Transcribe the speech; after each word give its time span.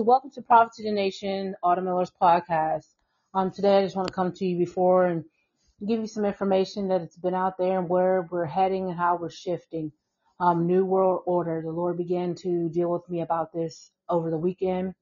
Welcome 0.00 0.30
to 0.32 0.42
Prophet 0.42 0.72
to 0.76 0.84
the 0.84 0.90
Nation, 0.90 1.54
Autumn 1.62 1.84
Miller's 1.84 2.10
podcast. 2.10 2.86
Um, 3.34 3.50
today 3.50 3.76
I 3.76 3.82
just 3.84 3.94
want 3.94 4.08
to 4.08 4.14
come 4.14 4.32
to 4.32 4.44
you 4.46 4.56
before 4.56 5.06
and 5.06 5.22
give 5.86 6.00
you 6.00 6.06
some 6.06 6.24
information 6.24 6.88
that 6.88 7.02
it's 7.02 7.16
been 7.16 7.34
out 7.34 7.58
there 7.58 7.78
and 7.78 7.90
where 7.90 8.26
we're 8.30 8.46
heading 8.46 8.88
and 8.88 8.98
how 8.98 9.16
we're 9.16 9.30
shifting. 9.30 9.92
Um, 10.40 10.66
New 10.66 10.86
World 10.86 11.22
Order. 11.26 11.60
The 11.62 11.70
Lord 11.70 11.98
began 11.98 12.34
to 12.36 12.70
deal 12.70 12.90
with 12.90 13.06
me 13.10 13.20
about 13.20 13.52
this 13.52 13.90
over 14.08 14.30
the 14.30 14.38
weekend, 14.38 14.94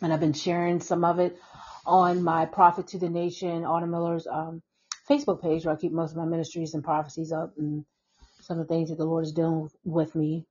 and 0.00 0.12
I've 0.12 0.20
been 0.20 0.32
sharing 0.32 0.78
some 0.78 1.04
of 1.04 1.18
it 1.18 1.36
on 1.84 2.22
my 2.22 2.46
Prophet 2.46 2.86
to 2.88 2.98
the 2.98 3.10
Nation, 3.10 3.64
Autumn 3.64 3.90
Miller's 3.90 4.28
um, 4.28 4.62
Facebook 5.10 5.42
page, 5.42 5.66
where 5.66 5.74
I 5.74 5.78
keep 5.78 5.92
most 5.92 6.12
of 6.12 6.18
my 6.18 6.24
ministries 6.24 6.74
and 6.74 6.84
prophecies 6.84 7.32
up 7.32 7.54
and 7.58 7.84
some 8.42 8.60
of 8.60 8.68
the 8.68 8.72
things 8.72 8.90
that 8.90 8.96
the 8.96 9.04
Lord 9.04 9.24
is 9.24 9.32
dealing 9.32 9.68
with 9.84 10.14
me 10.14 10.46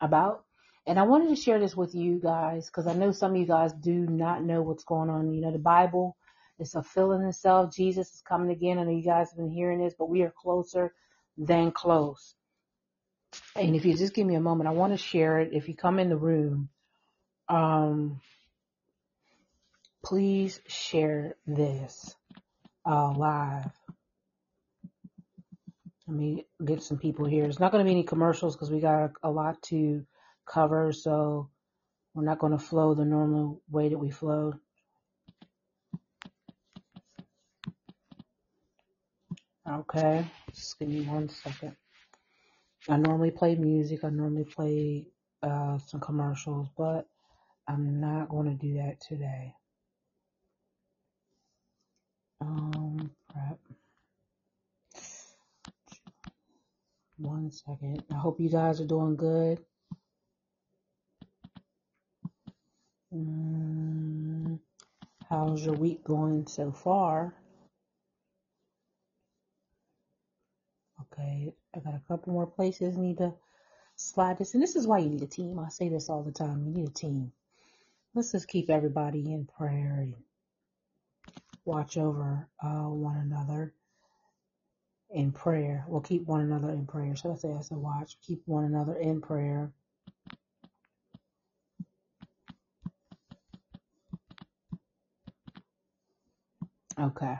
about. 0.00 0.44
And 0.88 0.98
I 0.98 1.02
wanted 1.02 1.28
to 1.28 1.36
share 1.36 1.60
this 1.60 1.76
with 1.76 1.94
you 1.94 2.18
guys 2.18 2.64
because 2.64 2.86
I 2.86 2.94
know 2.94 3.12
some 3.12 3.32
of 3.32 3.36
you 3.36 3.44
guys 3.44 3.74
do 3.74 3.92
not 3.92 4.42
know 4.42 4.62
what's 4.62 4.84
going 4.84 5.10
on. 5.10 5.34
You 5.34 5.42
know, 5.42 5.52
the 5.52 5.58
Bible 5.58 6.16
is 6.58 6.72
fulfilling 6.72 7.24
itself. 7.24 7.76
Jesus 7.76 8.14
is 8.14 8.22
coming 8.26 8.50
again. 8.50 8.78
I 8.78 8.84
know 8.84 8.90
you 8.92 9.04
guys 9.04 9.28
have 9.28 9.36
been 9.36 9.50
hearing 9.50 9.80
this, 9.84 9.92
but 9.98 10.08
we 10.08 10.22
are 10.22 10.32
closer 10.34 10.94
than 11.36 11.72
close. 11.72 12.34
And 13.54 13.76
if 13.76 13.84
you 13.84 13.98
just 13.98 14.14
give 14.14 14.26
me 14.26 14.34
a 14.34 14.40
moment, 14.40 14.66
I 14.66 14.72
want 14.72 14.94
to 14.94 14.96
share 14.96 15.40
it. 15.40 15.50
If 15.52 15.68
you 15.68 15.76
come 15.76 15.98
in 15.98 16.08
the 16.08 16.16
room, 16.16 16.70
um, 17.50 18.22
please 20.02 20.58
share 20.68 21.36
this 21.46 22.16
uh, 22.86 23.12
live. 23.12 23.70
Let 26.06 26.16
me 26.16 26.46
get 26.64 26.82
some 26.82 26.96
people 26.96 27.26
here. 27.26 27.44
It's 27.44 27.60
not 27.60 27.72
going 27.72 27.84
to 27.84 27.88
be 27.88 27.92
any 27.92 28.04
commercials 28.04 28.56
because 28.56 28.70
we 28.70 28.80
got 28.80 29.02
a, 29.02 29.10
a 29.24 29.30
lot 29.30 29.60
to 29.64 30.06
cover, 30.48 30.92
so 30.92 31.50
we're 32.14 32.24
not 32.24 32.38
going 32.38 32.52
to 32.52 32.58
flow 32.58 32.94
the 32.94 33.04
normal 33.04 33.62
way 33.70 33.88
that 33.88 33.98
we 33.98 34.10
flowed. 34.10 34.54
Okay, 39.68 40.24
just 40.54 40.78
give 40.78 40.88
me 40.88 41.02
one 41.02 41.28
second. 41.28 41.76
I 42.88 42.96
normally 42.96 43.30
play 43.30 43.54
music, 43.54 44.02
I 44.02 44.08
normally 44.08 44.44
play 44.44 45.06
uh, 45.42 45.78
some 45.78 46.00
commercials, 46.00 46.68
but 46.76 47.06
I'm 47.68 48.00
not 48.00 48.30
going 48.30 48.46
to 48.46 48.66
do 48.66 48.74
that 48.78 49.00
today. 49.00 49.54
Um, 52.40 53.10
prep. 53.30 53.58
One 57.18 57.50
second. 57.50 58.04
I 58.10 58.14
hope 58.14 58.40
you 58.40 58.48
guys 58.48 58.80
are 58.80 58.86
doing 58.86 59.16
good. 59.16 59.58
Mm, 63.14 64.58
how's 65.30 65.64
your 65.64 65.74
week 65.74 66.04
going 66.04 66.46
so 66.46 66.72
far? 66.72 67.34
Okay, 71.02 71.54
I 71.74 71.80
got 71.80 71.94
a 71.94 72.02
couple 72.08 72.32
more 72.34 72.46
places 72.46 72.96
need 72.98 73.18
to 73.18 73.34
slide 73.96 74.38
this. 74.38 74.54
And 74.54 74.62
this 74.62 74.76
is 74.76 74.86
why 74.86 74.98
you 74.98 75.10
need 75.10 75.22
a 75.22 75.26
team. 75.26 75.58
I 75.58 75.68
say 75.70 75.88
this 75.88 76.10
all 76.10 76.22
the 76.22 76.32
time. 76.32 76.64
You 76.66 76.72
need 76.72 76.88
a 76.88 76.92
team. 76.92 77.32
Let's 78.14 78.32
just 78.32 78.48
keep 78.48 78.70
everybody 78.70 79.32
in 79.32 79.46
prayer 79.58 80.00
and 80.00 80.14
watch 81.64 81.96
over 81.98 82.48
uh, 82.62 82.88
one 82.88 83.16
another 83.16 83.74
in 85.10 85.32
prayer. 85.32 85.84
We'll 85.88 86.00
keep 86.00 86.26
one 86.26 86.40
another 86.42 86.70
in 86.72 86.86
prayer. 86.86 87.16
Should 87.16 87.32
I 87.32 87.36
say 87.36 87.52
as 87.52 87.70
a 87.70 87.74
watch? 87.74 88.18
Keep 88.26 88.42
one 88.46 88.64
another 88.64 88.96
in 88.96 89.20
prayer. 89.20 89.72
Okay. 97.00 97.36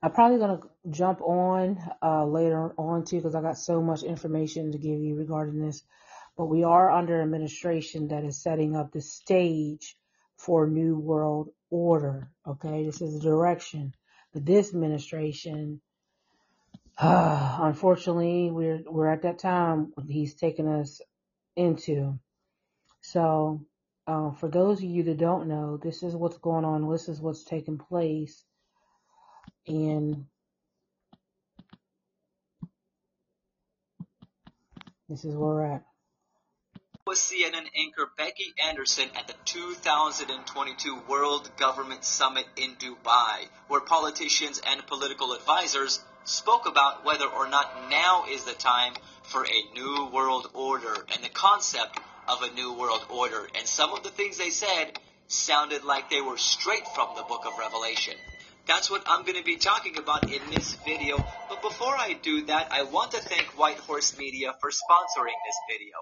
I'm 0.00 0.12
probably 0.12 0.38
gonna 0.38 0.60
jump 0.90 1.20
on 1.20 1.78
uh, 2.02 2.24
later 2.24 2.72
on 2.78 3.04
too 3.04 3.16
because 3.16 3.34
I 3.34 3.42
got 3.42 3.58
so 3.58 3.82
much 3.82 4.02
information 4.02 4.72
to 4.72 4.78
give 4.78 5.00
you 5.00 5.16
regarding 5.16 5.60
this. 5.60 5.82
But 6.36 6.46
we 6.46 6.62
are 6.62 6.90
under 6.90 7.20
administration 7.20 8.08
that 8.08 8.24
is 8.24 8.40
setting 8.40 8.76
up 8.76 8.92
the 8.92 9.00
stage 9.00 9.96
for 10.36 10.68
New 10.68 10.96
World 10.96 11.50
Order. 11.68 12.30
Okay, 12.46 12.84
this 12.84 13.02
is 13.02 13.14
the 13.14 13.20
direction. 13.20 13.92
But 14.32 14.46
this 14.46 14.72
administration, 14.72 15.80
uh, 16.96 17.58
unfortunately, 17.62 18.50
we're 18.52 18.82
we're 18.86 19.12
at 19.12 19.22
that 19.22 19.40
time 19.40 19.92
he's 20.08 20.34
taking 20.34 20.68
us 20.68 21.00
into. 21.56 22.18
So, 23.00 23.64
uh, 24.08 24.30
for 24.32 24.48
those 24.48 24.78
of 24.78 24.84
you 24.84 25.02
that 25.02 25.18
don't 25.18 25.48
know, 25.48 25.76
this 25.76 26.02
is 26.02 26.16
what's 26.16 26.38
going 26.38 26.64
on. 26.64 26.90
This 26.90 27.10
is 27.10 27.20
what's 27.20 27.44
taking 27.44 27.76
place 27.76 28.42
and 29.66 30.24
this 35.10 35.26
is 35.26 35.34
where 35.34 35.54
we're 35.54 35.74
at. 35.74 35.84
Was 37.06 37.18
CNN 37.18 37.66
anchor 37.76 38.10
Becky 38.16 38.54
Anderson 38.66 39.08
at 39.14 39.26
the 39.28 39.34
2022 39.44 41.02
World 41.06 41.50
Government 41.58 42.02
Summit 42.02 42.46
in 42.56 42.76
Dubai, 42.76 43.46
where 43.68 43.80
politicians 43.80 44.60
and 44.66 44.86
political 44.86 45.32
advisors 45.34 46.00
spoke 46.24 46.66
about 46.66 47.04
whether 47.04 47.26
or 47.26 47.48
not 47.48 47.90
now 47.90 48.24
is 48.30 48.44
the 48.44 48.52
time 48.52 48.94
for 49.22 49.44
a 49.44 49.74
new 49.74 50.10
world 50.12 50.50
order 50.54 50.94
and 51.14 51.22
the 51.22 51.30
concept 51.30 51.98
of 52.28 52.42
a 52.42 52.54
new 52.54 52.74
world 52.74 53.04
order. 53.10 53.48
And 53.56 53.66
some 53.66 53.92
of 53.92 54.02
the 54.02 54.10
things 54.10 54.38
they 54.38 54.50
said 54.50 54.98
sounded 55.28 55.84
like 55.84 56.10
they 56.10 56.20
were 56.20 56.36
straight 56.36 56.86
from 56.94 57.08
the 57.16 57.22
book 57.22 57.44
of 57.46 57.58
Revelation. 57.58 58.14
That's 58.66 58.90
what 58.90 59.02
I'm 59.06 59.22
going 59.22 59.38
to 59.38 59.44
be 59.44 59.56
talking 59.56 59.96
about 59.98 60.30
in 60.30 60.42
this 60.50 60.74
video. 60.84 61.16
But 61.48 61.62
before 61.62 61.96
I 61.96 62.12
do 62.22 62.44
that, 62.46 62.68
I 62.70 62.82
want 62.82 63.12
to 63.12 63.20
thank 63.20 63.58
White 63.58 63.78
Horse 63.78 64.18
Media 64.18 64.54
for 64.60 64.70
sponsoring 64.70 65.38
this 65.46 65.56
video. 65.70 65.94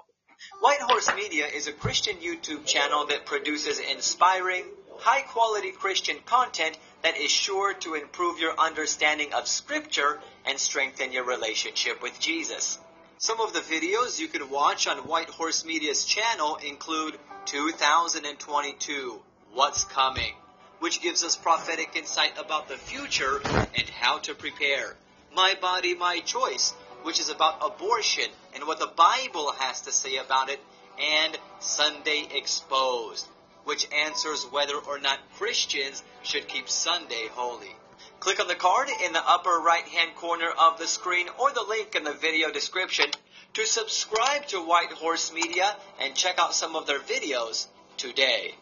White 0.61 0.81
Horse 0.81 1.09
Media 1.15 1.47
is 1.47 1.69
a 1.69 1.73
Christian 1.73 2.17
YouTube 2.17 2.67
channel 2.67 3.07
that 3.07 3.25
produces 3.25 3.79
inspiring, 3.79 4.65
high 4.99 5.23
quality 5.23 5.71
Christian 5.71 6.17
content 6.27 6.77
that 7.03 7.17
is 7.17 7.31
sure 7.31 7.73
to 7.75 7.95
improve 7.95 8.41
your 8.41 8.59
understanding 8.59 9.33
of 9.33 9.47
Scripture 9.47 10.21
and 10.45 10.59
strengthen 10.59 11.13
your 11.13 11.25
relationship 11.25 12.03
with 12.03 12.19
Jesus. 12.19 12.79
Some 13.19 13.41
of 13.41 13.55
the 13.55 13.61
videos 13.61 14.21
you 14.21 14.29
can 14.29 14.51
watch 14.51 14.87
on 14.87 14.99
White 15.09 15.31
Horse 15.31 15.65
Media's 15.65 16.05
channel 16.05 16.57
include 16.57 17.19
2022, 17.47 19.23
What's 19.55 19.85
Coming, 19.85 20.35
which 20.81 21.01
gives 21.01 21.25
us 21.25 21.35
prophetic 21.35 21.97
insight 21.97 22.37
about 22.39 22.69
the 22.69 22.77
future 22.77 23.41
and 23.43 23.89
how 23.89 24.19
to 24.19 24.35
prepare. 24.35 24.97
My 25.35 25.57
Body, 25.59 25.95
My 25.95 26.21
Choice, 26.21 26.73
which 27.05 27.19
is 27.19 27.31
about 27.31 27.65
abortion 27.65 28.29
and 28.55 28.67
what 28.67 28.81
the 28.81 28.93
Bible 28.95 29.51
has 29.61 29.81
to 29.83 29.93
say 29.93 30.19
about 30.19 30.51
it, 30.51 30.61
and 31.01 31.39
Sunday 31.59 32.29
Exposed, 32.35 33.27
which 33.65 33.91
answers 33.95 34.45
whether 34.51 34.77
or 34.77 34.99
not 34.99 35.21
Christians 35.39 36.03
should 36.23 36.49
keep 36.49 36.69
Sunday 36.69 37.29
holy. 37.33 37.75
Click 38.21 38.41
on 38.41 38.49
the 38.49 38.55
card 38.55 38.89
in 39.05 39.13
the 39.13 39.23
upper 39.29 39.61
right 39.65 39.87
hand 39.87 40.17
corner 40.17 40.49
of 40.49 40.79
the 40.79 40.87
screen 40.87 41.29
or 41.39 41.53
the 41.53 41.63
link 41.63 41.95
in 41.95 42.03
the 42.03 42.13
video 42.13 42.51
description 42.51 43.07
to 43.55 43.67
subscribe 43.67 44.47
to 44.47 44.59
White 44.67 44.93
Horse 44.93 45.33
Media 45.33 45.77
and 46.01 46.15
check 46.15 46.39
out 46.39 46.55
some 46.55 46.77
of 46.77 46.87
their 46.87 46.99
videos 46.99 47.67
today. 47.97 48.55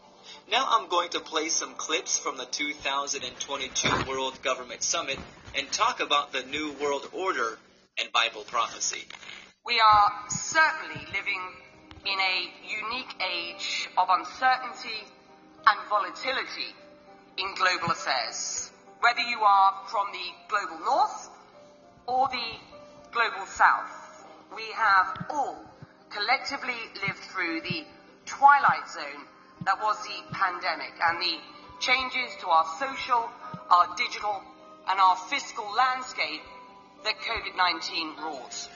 Now 0.50 0.66
I'm 0.69 0.88
going 0.88 1.10
to 1.10 1.20
play 1.20 1.48
some 1.48 1.75
clips 1.75 2.19
from 2.19 2.37
the 2.37 2.44
2022 2.47 4.09
World 4.09 4.43
Government 4.43 4.82
Summit 4.82 5.19
and 5.56 5.70
talk 5.72 6.00
about 6.00 6.32
the 6.32 6.43
New 6.43 6.72
World 6.81 7.09
Order 7.12 7.59
and 7.98 8.12
Bible 8.12 8.43
prophecy. 8.43 9.04
We 9.64 9.81
are 9.81 10.12
certainly 10.28 11.06
living 11.12 11.41
in 12.04 12.19
a 12.20 12.50
unique 12.69 13.14
age 13.22 13.88
of 13.97 14.09
uncertainty 14.10 15.06
and 15.67 15.88
volatility 15.88 16.75
in 17.38 17.55
global 17.55 17.93
affairs. 17.93 18.70
Whether 19.05 19.29
you 19.29 19.41
are 19.41 19.75
from 19.89 20.06
the 20.12 20.33
global 20.49 20.83
north 20.83 21.29
or 22.06 22.27
the 22.29 22.56
global 23.12 23.45
south, 23.45 24.25
we 24.56 24.65
have 24.73 25.27
all 25.29 25.59
collectively 26.09 26.81
lived 27.06 27.19
through 27.19 27.61
the 27.61 27.85
twilight 28.25 28.89
zone 28.89 29.29
that 29.67 29.77
was 29.83 29.99
the 30.05 30.35
pandemic 30.35 30.95
and 31.03 31.21
the 31.21 31.37
changes 31.81 32.33
to 32.41 32.49
our 32.49 32.65
social, 32.81 33.29
our 33.69 33.95
digital, 33.95 34.41
and 34.89 34.99
our 34.99 35.17
fiscal 35.29 35.71
landscape 35.77 36.41
that 37.05 37.21
COVID-19 37.29 38.17
brought. 38.17 38.69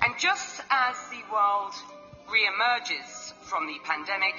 And 0.00 0.14
just 0.18 0.62
as 0.70 0.96
the 1.10 1.20
world 1.30 1.74
re-emerges 2.32 3.34
from 3.42 3.66
the 3.66 3.76
pandemic, 3.84 4.34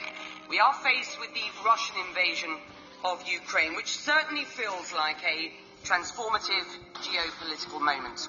we 0.49 0.59
are 0.59 0.73
faced 0.73 1.19
with 1.19 1.29
the 1.35 1.45
Russian 1.63 1.97
invasion 2.09 2.57
of 3.03 3.23
Ukraine, 3.27 3.75
which 3.75 3.97
certainly 3.97 4.45
feels 4.45 4.93
like 4.93 5.17
a 5.23 5.51
transformative 5.83 6.67
geopolitical 7.01 7.81
moment. 7.81 8.27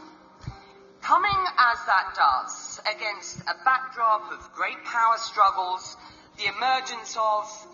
Coming 1.02 1.44
as 1.58 1.78
that 1.86 2.14
does, 2.14 2.80
against 2.94 3.40
a 3.40 3.54
backdrop 3.64 4.32
of 4.32 4.52
great 4.54 4.82
power 4.84 5.16
struggles 5.18 5.96
the 6.38 6.46
emergence 6.46 7.16
of 7.20 7.66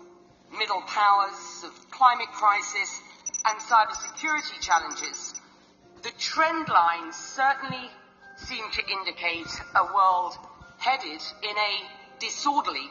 middle 0.57 0.81
powers, 0.81 1.63
of 1.63 1.91
climate 1.91 2.31
crisis, 2.33 2.99
and 3.45 3.59
cybersecurity 3.59 4.59
challenges, 4.59 5.39
the 6.01 6.11
trend 6.17 6.67
lines 6.67 7.15
certainly 7.15 7.89
seem 8.35 8.63
to 8.71 8.81
indicate 8.91 9.47
a 9.75 9.93
world 9.93 10.35
headed 10.77 11.21
in 11.43 11.57
a 11.57 12.19
disorderly 12.19 12.89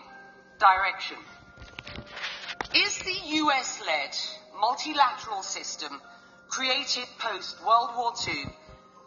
direction. 0.58 1.16
Is 2.74 2.98
the 2.98 3.36
US 3.38 3.80
led 3.86 4.14
multilateral 4.60 5.42
system 5.42 6.02
created 6.48 7.06
post 7.18 7.56
World 7.64 7.90
War 7.96 8.12
II 8.28 8.44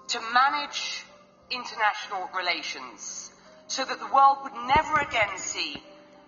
to 0.07 0.19
manage 0.33 1.03
international 1.51 2.27
relations 2.35 3.31
so 3.67 3.85
that 3.85 3.99
the 3.99 4.07
world 4.07 4.39
would 4.43 4.67
never 4.67 4.97
again 4.99 5.37
see 5.37 5.81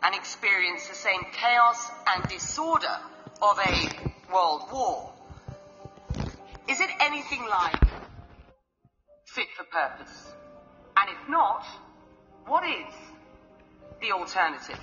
and 0.04 0.14
experience 0.14 0.88
the 0.88 0.96
same 0.96 1.22
chaos 1.32 1.90
and 2.08 2.28
disorder 2.28 2.98
of 3.42 3.58
a 3.58 4.32
world 4.32 4.64
war? 4.72 5.14
Is 6.70 6.80
it 6.80 6.90
anything 7.00 7.46
like 7.50 7.84
fit 9.26 9.48
for 9.58 9.64
purpose? 9.64 10.34
And 10.98 11.10
if 11.10 11.30
not, 11.30 11.66
what 12.46 12.64
is 12.64 12.94
the 14.02 14.12
alternative? 14.12 14.80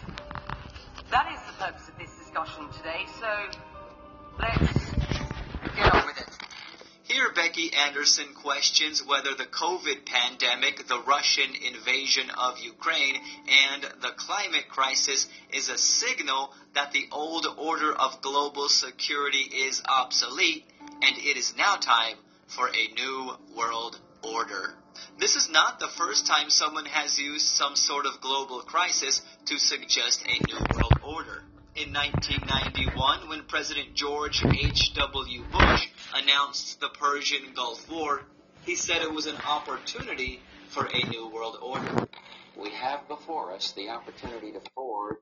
That 1.11 1.32
is 1.32 1.41
the 1.47 1.64
purpose 1.64 1.88
of 1.88 1.99
this 1.99 2.10
discussion 2.31 2.69
today, 2.77 3.05
so 3.19 3.27
let's 4.38 4.91
get 5.75 5.94
on 5.94 6.06
with 6.06 6.19
it. 6.19 6.29
Here, 7.03 7.32
Becky 7.35 7.73
Anderson 7.75 8.27
questions 8.35 9.03
whether 9.05 9.35
the 9.35 9.47
COVID 9.47 10.06
pandemic, 10.06 10.87
the 10.87 11.00
Russian 11.00 11.50
invasion 11.56 12.31
of 12.31 12.61
Ukraine, 12.61 13.17
and 13.49 13.82
the 14.00 14.12
climate 14.17 14.69
crisis 14.69 15.27
is 15.53 15.69
a 15.69 15.79
signal 15.79 16.53
that 16.75 16.93
the 16.93 17.09
old 17.11 17.47
order 17.59 17.93
of 17.93 18.23
global 18.23 18.69
security 18.69 19.50
is 19.67 19.83
obsolete 19.88 20.65
and 21.03 21.17
it 21.19 21.37
is 21.37 21.55
now 21.56 21.76
time 21.76 22.17
for 22.47 22.69
a 22.69 22.94
new 22.94 23.33
world 23.56 23.99
order. 24.23 24.75
This 25.19 25.35
is 25.35 25.50
not 25.50 25.81
the 25.81 25.88
first 25.88 26.26
time 26.26 26.49
someone 26.49 26.87
has 26.87 27.19
used 27.19 27.47
some 27.47 27.75
sort 27.75 28.06
of 28.06 28.21
global 28.21 28.61
crisis 28.61 29.21
to 29.47 29.59
suggest 29.59 30.23
a 30.26 30.47
new 30.47 30.59
world. 30.75 31.00
In 31.77 31.93
1991, 31.93 33.29
when 33.29 33.45
President 33.45 33.95
George 33.95 34.45
H.W. 34.45 35.45
Bush 35.53 35.89
announced 36.15 36.81
the 36.81 36.89
Persian 36.89 37.55
Gulf 37.55 37.89
War, 37.89 38.23
he 38.67 38.75
said 38.75 39.03
it 39.03 39.13
was 39.13 39.27
an 39.27 39.37
opportunity 39.37 40.41
for 40.69 40.87
a 40.87 41.09
new 41.09 41.29
world 41.29 41.59
order. 41.63 42.09
We 42.57 42.71
have 42.71 43.07
before 43.07 43.53
us 43.53 43.73
the 43.73 43.89
opportunity 43.89 44.51
to 44.53 44.61
forge 44.75 45.19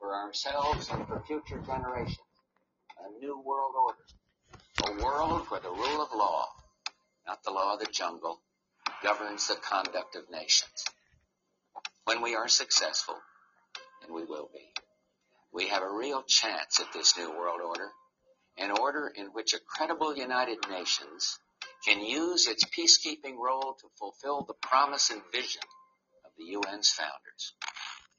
for 0.00 0.14
ourselves 0.14 0.90
and 0.90 1.06
for 1.06 1.22
future 1.26 1.62
generations 1.64 2.18
a 2.98 3.18
new 3.18 3.38
world 3.38 3.74
order. 3.76 4.98
A 4.98 5.04
world 5.04 5.46
where 5.48 5.60
the 5.60 5.70
rule 5.70 6.02
of 6.02 6.12
law, 6.12 6.48
not 7.26 7.42
the 7.44 7.50
law 7.50 7.74
of 7.74 7.80
the 7.80 7.86
jungle, 7.86 8.40
governs 9.02 9.46
the 9.46 9.56
conduct 9.56 10.16
of 10.16 10.30
nations. 10.30 10.84
When 12.04 12.20
we 12.20 12.34
are 12.34 12.48
successful, 12.48 13.16
and 14.02 14.12
we 14.12 14.24
will 14.24 14.50
be, 14.52 14.72
we 15.54 15.68
have 15.68 15.82
a 15.82 15.90
real 15.90 16.22
chance 16.26 16.80
at 16.80 16.92
this 16.92 17.16
new 17.16 17.30
world 17.30 17.60
order, 17.64 17.88
an 18.58 18.72
order 18.72 19.10
in 19.14 19.26
which 19.26 19.54
a 19.54 19.58
credible 19.64 20.16
United 20.16 20.58
Nations 20.68 21.38
can 21.86 22.04
use 22.04 22.48
its 22.48 22.64
peacekeeping 22.64 23.36
role 23.38 23.76
to 23.80 23.86
fulfill 23.98 24.42
the 24.42 24.54
promise 24.54 25.10
and 25.10 25.22
vision 25.32 25.62
of 26.24 26.32
the 26.36 26.56
UN's 26.56 26.90
founders. 26.90 27.52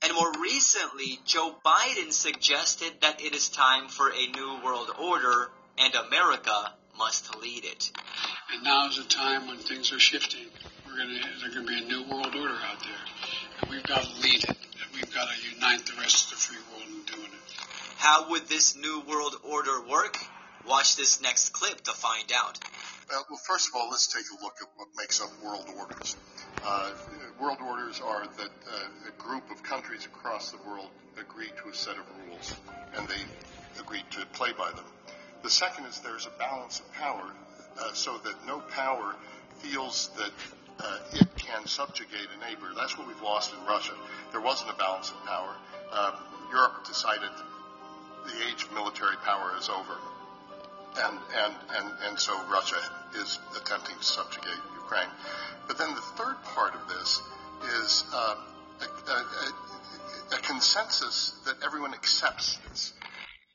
And 0.02 0.14
more 0.14 0.32
recently, 0.42 1.20
Joe 1.26 1.56
Biden 1.66 2.12
suggested 2.12 2.94
that 3.02 3.22
it 3.22 3.36
is 3.36 3.50
time 3.50 3.90
for 3.90 4.10
a 4.10 4.28
new 4.28 4.60
world 4.64 4.90
order 5.02 5.50
and 5.78 5.94
America 5.96 6.74
must 6.98 7.36
lead 7.42 7.66
it. 7.66 7.92
And 8.54 8.64
now 8.64 8.88
is 8.88 8.98
the 8.98 9.04
time 9.04 9.48
when 9.48 9.58
things 9.58 9.92
are 9.92 10.00
shifting. 10.00 10.46
We're 10.86 10.98
gonna, 10.98 11.20
there's 11.42 11.56
going 11.56 11.68
to 11.68 11.72
be 11.74 11.84
a 11.84 11.88
new 11.88 12.10
world 12.10 12.34
order 12.36 12.56
out 12.64 12.80
there. 12.80 13.62
And 13.62 13.72
we've 13.72 13.84
got 13.84 14.04
to 14.04 14.22
lead 14.22 14.44
it. 14.44 14.65
And 14.96 15.04
we've 15.04 15.14
got 15.14 15.28
to 15.28 15.56
unite 15.56 15.86
the 15.86 16.00
rest 16.00 16.26
of 16.26 16.30
the 16.32 16.36
free 16.38 16.58
world 16.72 16.88
in 16.88 17.04
doing 17.04 17.28
it. 17.28 17.56
How 17.98 18.30
would 18.30 18.48
this 18.48 18.78
new 18.78 19.04
world 19.08 19.36
order 19.44 19.82
work? 19.90 20.18
Watch 20.68 20.96
this 20.96 21.22
next 21.22 21.50
clip 21.50 21.82
to 21.82 21.92
find 21.92 22.32
out. 22.34 22.60
Uh, 23.12 23.22
well, 23.30 23.40
first 23.46 23.70
of 23.70 23.76
all, 23.76 23.90
let's 23.90 24.08
take 24.08 24.24
a 24.32 24.44
look 24.44 24.56
at 24.62 24.68
what 24.78 24.88
makes 24.98 25.22
up 25.22 25.30
world 25.44 25.66
orders. 25.78 26.16
Uh, 26.64 26.92
world 27.42 27.58
orders 27.68 28.00
are 28.00 28.26
that 28.38 28.50
uh, 28.50 29.10
a 29.10 29.22
group 29.22 29.44
of 29.52 29.62
countries 29.64 30.06
across 30.06 30.52
the 30.52 30.58
world 30.66 30.90
agree 31.20 31.52
to 31.62 31.70
a 31.70 31.74
set 31.74 31.98
of 31.98 32.06
rules, 32.26 32.56
and 32.96 33.08
they 33.08 33.82
agree 33.82 34.04
to 34.12 34.26
play 34.28 34.52
by 34.58 34.72
them. 34.72 34.86
The 35.44 35.50
second 35.50 35.86
is 35.86 36.00
there's 36.00 36.26
a 36.26 36.40
balance 36.40 36.80
of 36.80 36.92
power, 36.94 37.34
uh, 37.80 37.94
so 37.94 38.18
that 38.20 38.48
no 38.48 38.60
power 38.60 39.16
feels 39.60 40.10
that 40.18 40.32
uh, 40.80 41.00
it 41.14 41.28
can 41.36 41.66
subjugate 41.66 42.28
a 42.36 42.50
neighbor. 42.50 42.72
That's 42.76 42.98
what 42.98 43.08
we've 43.08 43.22
lost 43.22 43.54
in 43.54 43.66
Russia. 43.66 43.94
There 44.32 44.42
wasn't 44.42 44.72
a 44.72 44.76
balance 44.76 45.10
of 45.12 45.24
power. 45.26 45.56
Um, 45.92 46.14
Europe 46.52 46.86
decided 46.86 47.30
the 48.26 48.48
age 48.50 48.64
of 48.64 48.74
military 48.74 49.18
power 49.18 49.54
is 49.58 49.70
over 49.70 49.98
and, 50.98 51.20
and, 51.36 51.54
and, 51.78 51.94
and 52.08 52.20
so 52.20 52.34
Russia 52.50 52.78
is 53.16 53.40
attempting 53.56 53.96
to 53.98 54.04
subjugate 54.04 54.60
Ukraine. 54.76 55.10
But 55.68 55.78
then 55.78 55.94
the 55.96 56.02
third 56.02 56.36
part 56.44 56.74
of 56.76 56.88
this 56.88 57.22
is 57.82 58.04
uh, 58.14 58.36
a, 58.82 59.12
a, 59.12 60.36
a, 60.36 60.40
consensus 60.42 61.36
that 61.46 61.56
everyone 61.64 61.94
accepts 61.94 62.58
this. 62.70 62.94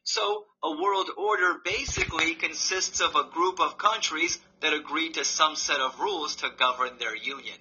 So, 0.02 0.44
a 0.62 0.70
world 0.70 1.08
order 1.16 1.60
basically 1.64 2.34
consists 2.34 3.00
of 3.00 3.14
a 3.14 3.24
group 3.30 3.60
of 3.60 3.78
countries 3.78 4.38
that 4.60 4.72
agree 4.72 5.10
to 5.10 5.24
some 5.24 5.56
set 5.56 5.80
of 5.80 5.98
rules 5.98 6.36
to 6.36 6.50
govern 6.50 6.98
their 6.98 7.16
union. 7.16 7.56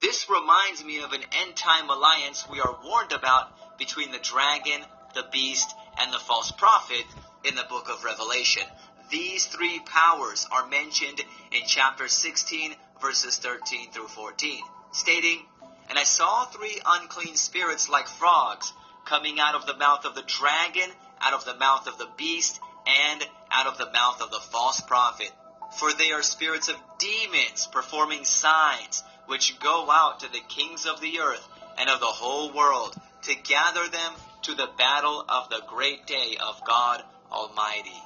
This 0.00 0.28
reminds 0.28 0.84
me 0.84 0.98
of 0.98 1.12
an 1.12 1.24
end 1.32 1.56
time 1.56 1.88
alliance 1.88 2.44
we 2.48 2.60
are 2.60 2.78
warned 2.84 3.12
about 3.12 3.78
between 3.78 4.10
the 4.10 4.18
dragon, 4.18 4.84
the 5.14 5.26
beast, 5.32 5.68
and 5.98 6.12
the 6.12 6.18
false 6.18 6.52
prophet 6.52 7.04
in 7.44 7.54
the 7.54 7.64
book 7.64 7.88
of 7.88 8.04
Revelation. 8.04 8.62
These 9.10 9.46
three 9.46 9.80
powers 9.86 10.46
are 10.50 10.66
mentioned 10.66 11.22
in 11.52 11.62
chapter 11.66 12.08
16, 12.08 12.74
verses 13.00 13.38
13 13.38 13.92
through 13.92 14.08
14, 14.08 14.62
stating, 14.92 15.46
And 15.88 15.98
I 15.98 16.04
saw 16.04 16.44
three 16.46 16.80
unclean 16.84 17.36
spirits 17.36 17.88
like 17.88 18.08
frogs 18.08 18.72
coming 19.06 19.38
out 19.38 19.54
of 19.54 19.66
the 19.66 19.76
mouth 19.76 20.04
of 20.04 20.14
the 20.14 20.24
dragon, 20.26 20.90
out 21.20 21.34
of 21.34 21.44
the 21.44 21.54
mouth 21.54 21.86
of 21.86 21.98
the 21.98 22.08
beast, 22.18 22.58
and 22.86 23.24
out 23.50 23.66
of 23.66 23.78
the 23.78 23.90
mouth 23.92 24.20
of 24.20 24.30
the 24.30 24.40
false 24.40 24.80
prophet. 24.80 25.30
For 25.72 25.92
they 25.92 26.12
are 26.12 26.22
spirits 26.22 26.68
of 26.68 26.76
demons 26.98 27.66
performing 27.66 28.24
signs, 28.24 29.04
which 29.26 29.58
go 29.58 29.90
out 29.90 30.20
to 30.20 30.32
the 30.32 30.40
kings 30.48 30.86
of 30.86 31.00
the 31.00 31.20
earth 31.20 31.46
and 31.78 31.90
of 31.90 32.00
the 32.00 32.06
whole 32.06 32.52
world 32.52 32.96
to 33.22 33.34
gather 33.34 33.86
them 33.88 34.12
to 34.42 34.54
the 34.54 34.70
battle 34.78 35.24
of 35.28 35.48
the 35.50 35.62
great 35.66 36.06
day 36.06 36.36
of 36.40 36.64
God 36.64 37.02
Almighty. 37.30 38.02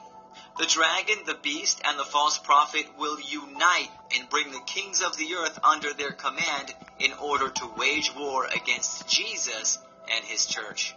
The 0.59 0.67
dragon, 0.67 1.19
the 1.27 1.35
beast, 1.35 1.81
and 1.85 1.99
the 1.99 2.05
false 2.05 2.39
prophet 2.39 2.87
will 2.99 3.19
unite 3.21 3.91
and 4.15 4.29
bring 4.29 4.51
the 4.51 4.61
kings 4.67 5.01
of 5.03 5.17
the 5.17 5.35
earth 5.35 5.59
under 5.63 5.93
their 5.93 6.13
command 6.13 6.75
in 6.99 7.13
order 7.15 7.49
to 7.51 7.75
wage 7.79 8.15
war 8.15 8.47
against 8.47 9.09
Jesus 9.09 9.79
and 10.11 10.25
his 10.25 10.47
church. 10.47 10.95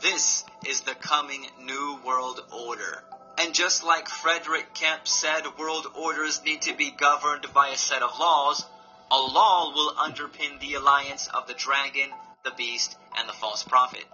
This 0.00 0.44
is 0.66 0.82
the 0.82 0.94
coming 0.94 1.46
New 1.62 1.98
World 2.04 2.40
Order. 2.52 3.04
And 3.38 3.54
just 3.54 3.84
like 3.84 4.08
Frederick 4.08 4.74
Kempe 4.74 5.06
said, 5.06 5.42
world 5.58 5.86
orders 5.94 6.42
need 6.44 6.62
to 6.62 6.74
be 6.74 6.90
governed 6.90 7.46
by 7.52 7.68
a 7.68 7.76
set 7.76 8.02
of 8.02 8.18
laws, 8.18 8.64
a 9.10 9.16
law 9.16 9.72
will 9.74 9.94
underpin 9.94 10.58
the 10.60 10.74
alliance 10.74 11.28
of 11.28 11.46
the 11.46 11.54
dragon, 11.54 12.10
the 12.44 12.52
beast, 12.56 12.96
and 13.16 13.28
the 13.28 13.34
false 13.34 13.62
prophet. 13.62 14.04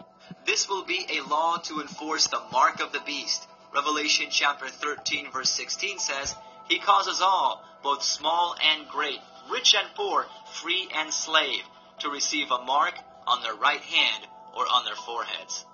This 0.45 0.69
will 0.69 0.85
be 0.85 1.07
a 1.11 1.29
law 1.29 1.59
to 1.65 1.81
enforce 1.81 2.27
the 2.27 2.43
mark 2.53 2.81
of 2.81 2.93
the 2.93 3.01
beast, 3.01 3.47
Revelation 3.75 4.27
chapter 4.31 4.69
13 4.69 5.31
verse 5.33 5.51
16 5.51 5.99
says, 5.99 6.35
He 6.69 6.79
causes 6.79 7.23
all, 7.23 7.65
both 7.83 8.03
small 8.03 8.55
and 8.63 8.87
great, 8.87 9.19
rich 9.51 9.75
and 9.75 9.89
poor, 9.95 10.27
free 10.61 10.89
and 10.95 11.13
slave, 11.13 11.63
to 12.01 12.11
receive 12.11 12.51
a 12.51 12.65
mark 12.65 12.95
on 13.27 13.43
their 13.43 13.55
right 13.55 13.81
hand 13.81 14.27
or 14.55 14.65
on 14.65 14.85
their 14.85 14.95
foreheads. 14.95 15.65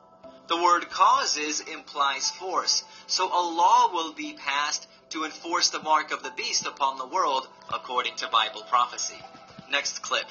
The 0.49 0.57
word 0.57 0.89
causes 0.89 1.61
implies 1.61 2.31
force, 2.31 2.83
so 3.07 3.27
a 3.27 3.45
law 3.55 3.93
will 3.93 4.15
be 4.15 4.33
passed 4.33 4.89
to 5.11 5.25
enforce 5.25 5.69
the 5.69 5.83
mark 5.83 6.11
of 6.11 6.23
the 6.23 6.31
beast 6.31 6.67
upon 6.67 6.97
the 6.97 7.07
world 7.07 7.47
according 7.73 8.17
to 8.17 8.29
Bible 8.29 8.63
prophecy. 8.63 9.21
Next 9.71 10.01
clip. 10.01 10.25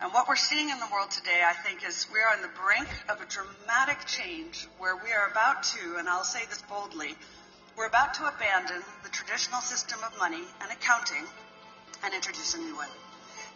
And 0.00 0.14
what 0.14 0.28
we're 0.28 0.36
seeing 0.36 0.70
in 0.70 0.78
the 0.78 0.88
world 0.90 1.10
today, 1.10 1.42
I 1.44 1.52
think, 1.52 1.86
is 1.86 2.06
we 2.10 2.20
are 2.20 2.34
on 2.34 2.40
the 2.40 2.48
brink 2.48 2.88
of 3.10 3.20
a 3.20 3.26
dramatic 3.26 4.06
change 4.06 4.66
where 4.78 4.96
we 4.96 5.12
are 5.12 5.28
about 5.30 5.62
to, 5.74 5.96
and 5.98 6.08
I'll 6.08 6.24
say 6.24 6.46
this 6.48 6.62
boldly, 6.62 7.14
we're 7.76 7.86
about 7.86 8.14
to 8.14 8.26
abandon 8.26 8.82
the 9.02 9.10
traditional 9.10 9.60
system 9.60 9.98
of 10.06 10.16
money 10.18 10.42
and 10.62 10.72
accounting 10.72 11.26
and 12.02 12.14
introduce 12.14 12.54
a 12.54 12.58
new 12.58 12.76
one. 12.76 12.88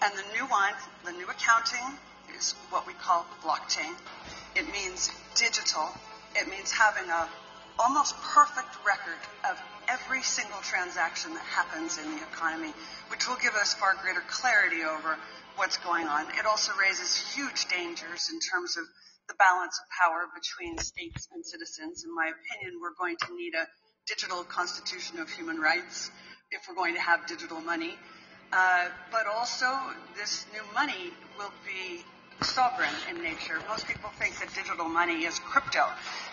And 0.03 0.13
the 0.19 0.25
new 0.35 0.45
one, 0.47 0.75
the 1.07 1.13
new 1.13 1.31
accounting, 1.31 1.97
is 2.37 2.53
what 2.69 2.87
we 2.87 2.93
call 2.93 3.25
blockchain. 3.43 3.95
It 4.55 4.71
means 4.71 5.11
digital. 5.35 5.89
It 6.37 6.49
means 6.49 6.71
having 6.71 7.09
a 7.11 7.29
almost 7.79 8.15
perfect 8.21 8.77
record 8.87 9.19
of 9.49 9.61
every 9.89 10.23
single 10.23 10.61
transaction 10.61 11.33
that 11.35 11.45
happens 11.45 11.99
in 11.99 12.05
the 12.17 12.23
economy, 12.23 12.73
which 13.09 13.27
will 13.27 13.37
give 13.37 13.55
us 13.55 13.75
far 13.75 13.95
greater 14.03 14.23
clarity 14.29 14.83
over 14.85 15.17
what's 15.57 15.79
going 15.79 16.07
on. 16.07 16.27
It 16.39 16.47
also 16.47 16.73
raises 16.81 17.17
huge 17.35 17.67
dangers 17.67 18.31
in 18.33 18.39
terms 18.41 18.77
of 18.77 18.85
the 19.29 19.35
balance 19.35 19.81
of 19.81 19.87
power 19.91 20.29
between 20.35 20.79
states 20.79 21.29
and 21.33 21.45
citizens. 21.45 22.05
In 22.05 22.15
my 22.15 22.31
opinion, 22.31 22.81
we're 22.81 22.95
going 22.99 23.17
to 23.27 23.37
need 23.37 23.55
a 23.55 23.67
digital 24.07 24.45
constitution 24.45 25.19
of 25.19 25.31
human 25.31 25.59
rights 25.59 26.11
if 26.51 26.61
we're 26.69 26.75
going 26.75 26.95
to 26.95 27.01
have 27.01 27.27
digital 27.27 27.61
money. 27.61 27.95
Uh, 28.53 28.89
but 29.11 29.27
also, 29.27 29.67
this 30.17 30.45
new 30.53 30.63
money 30.75 31.11
will 31.39 31.53
be 31.65 32.05
sovereign 32.43 32.95
in 33.11 33.23
nature. 33.23 33.59
Most 33.69 33.87
people 33.87 34.11
think 34.19 34.39
that 34.41 34.55
digital 34.55 34.89
money 34.89 35.25
is 35.25 35.39
crypto 35.39 35.87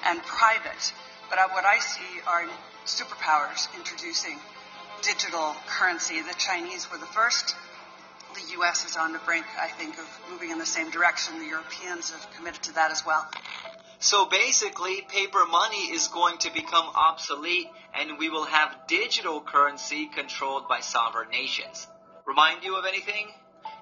and 0.06 0.22
private. 0.24 0.94
But 1.30 1.40
what 1.52 1.66
I 1.66 1.80
see 1.80 2.22
are 2.28 2.46
superpowers 2.86 3.68
introducing 3.76 4.38
digital 5.02 5.56
currency. 5.68 6.22
The 6.22 6.36
Chinese 6.38 6.90
were 6.92 6.98
the 6.98 7.06
first. 7.06 7.56
The 8.36 8.52
U.S. 8.58 8.86
is 8.86 8.96
on 8.96 9.14
the 9.14 9.20
brink, 9.20 9.46
I 9.60 9.68
think, 9.68 9.98
of 9.98 10.08
moving 10.32 10.52
in 10.52 10.60
the 10.60 10.66
same 10.66 10.92
direction. 10.92 11.40
The 11.40 11.46
Europeans 11.46 12.12
have 12.12 12.28
committed 12.36 12.64
to 12.64 12.74
that 12.76 12.92
as 12.92 13.06
well. 13.06 13.28
So 14.00 14.26
basically, 14.28 15.02
paper 15.02 15.46
money 15.46 15.92
is 15.92 16.08
going 16.08 16.38
to 16.40 16.54
become 16.54 16.86
obsolete 16.96 17.68
and 17.94 18.18
we 18.18 18.30
will 18.30 18.46
have 18.46 18.88
digital 18.88 19.42
currency 19.42 20.08
controlled 20.08 20.70
by 20.70 20.80
sovereign 20.80 21.30
nations. 21.32 21.86
Remind 22.26 22.64
you 22.64 22.78
of 22.78 22.86
anything? 22.86 23.28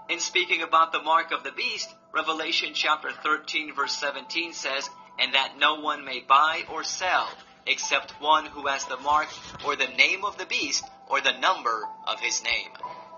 In 0.10 0.19
speaking 0.19 0.62
about 0.63 0.91
the 0.91 1.01
mark 1.01 1.31
of 1.31 1.43
the 1.43 1.51
beast, 1.51 1.93
Revelation 2.18 2.72
chapter 2.74 3.12
13 3.12 3.76
verse 3.76 3.96
17 3.98 4.54
says, 4.54 4.90
and 5.20 5.36
that 5.36 5.60
no 5.60 5.82
one 5.82 6.04
may 6.04 6.20
buy 6.20 6.64
or 6.74 6.84
sell 6.84 7.30
except 7.68 8.20
one 8.20 8.48
who 8.48 8.66
has 8.66 8.84
the 8.86 8.98
mark 8.98 9.28
or 9.64 9.76
the 9.76 9.86
name 9.86 10.26
of 10.26 10.36
the 10.40 10.48
beast 10.48 10.84
or 11.12 11.22
the 11.22 11.38
number 11.40 11.84
of 12.08 12.20
his 12.20 12.42
name. 12.44 12.70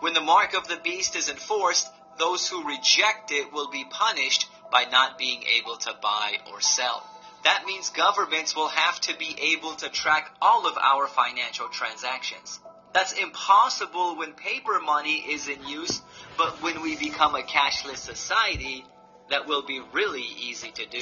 When 0.01 0.13
the 0.13 0.19
mark 0.19 0.53
of 0.53 0.67
the 0.67 0.81
beast 0.83 1.15
is 1.15 1.29
enforced, 1.29 1.87
those 2.17 2.49
who 2.49 2.67
reject 2.67 3.31
it 3.31 3.53
will 3.53 3.69
be 3.69 3.85
punished 3.89 4.49
by 4.69 4.83
not 4.91 5.17
being 5.17 5.43
able 5.43 5.77
to 5.77 5.95
buy 6.01 6.33
or 6.51 6.59
sell. 6.59 7.01
That 7.45 7.63
means 7.65 7.91
governments 7.91 8.53
will 8.53 8.67
have 8.67 8.99
to 9.01 9.15
be 9.15 9.33
able 9.55 9.75
to 9.75 9.87
track 9.87 10.29
all 10.41 10.67
of 10.67 10.77
our 10.77 11.07
financial 11.07 11.69
transactions. 11.69 12.59
That's 12.91 13.13
impossible 13.13 14.17
when 14.17 14.33
paper 14.33 14.79
money 14.83 15.23
is 15.31 15.47
in 15.47 15.63
use, 15.67 16.01
but 16.37 16.61
become 16.99 17.35
a 17.35 17.41
cashless 17.41 17.97
society, 17.97 18.85
that 19.29 19.47
will 19.47 19.65
be 19.65 19.81
really 19.93 20.25
easy 20.37 20.71
to 20.71 20.85
do. 20.85 21.01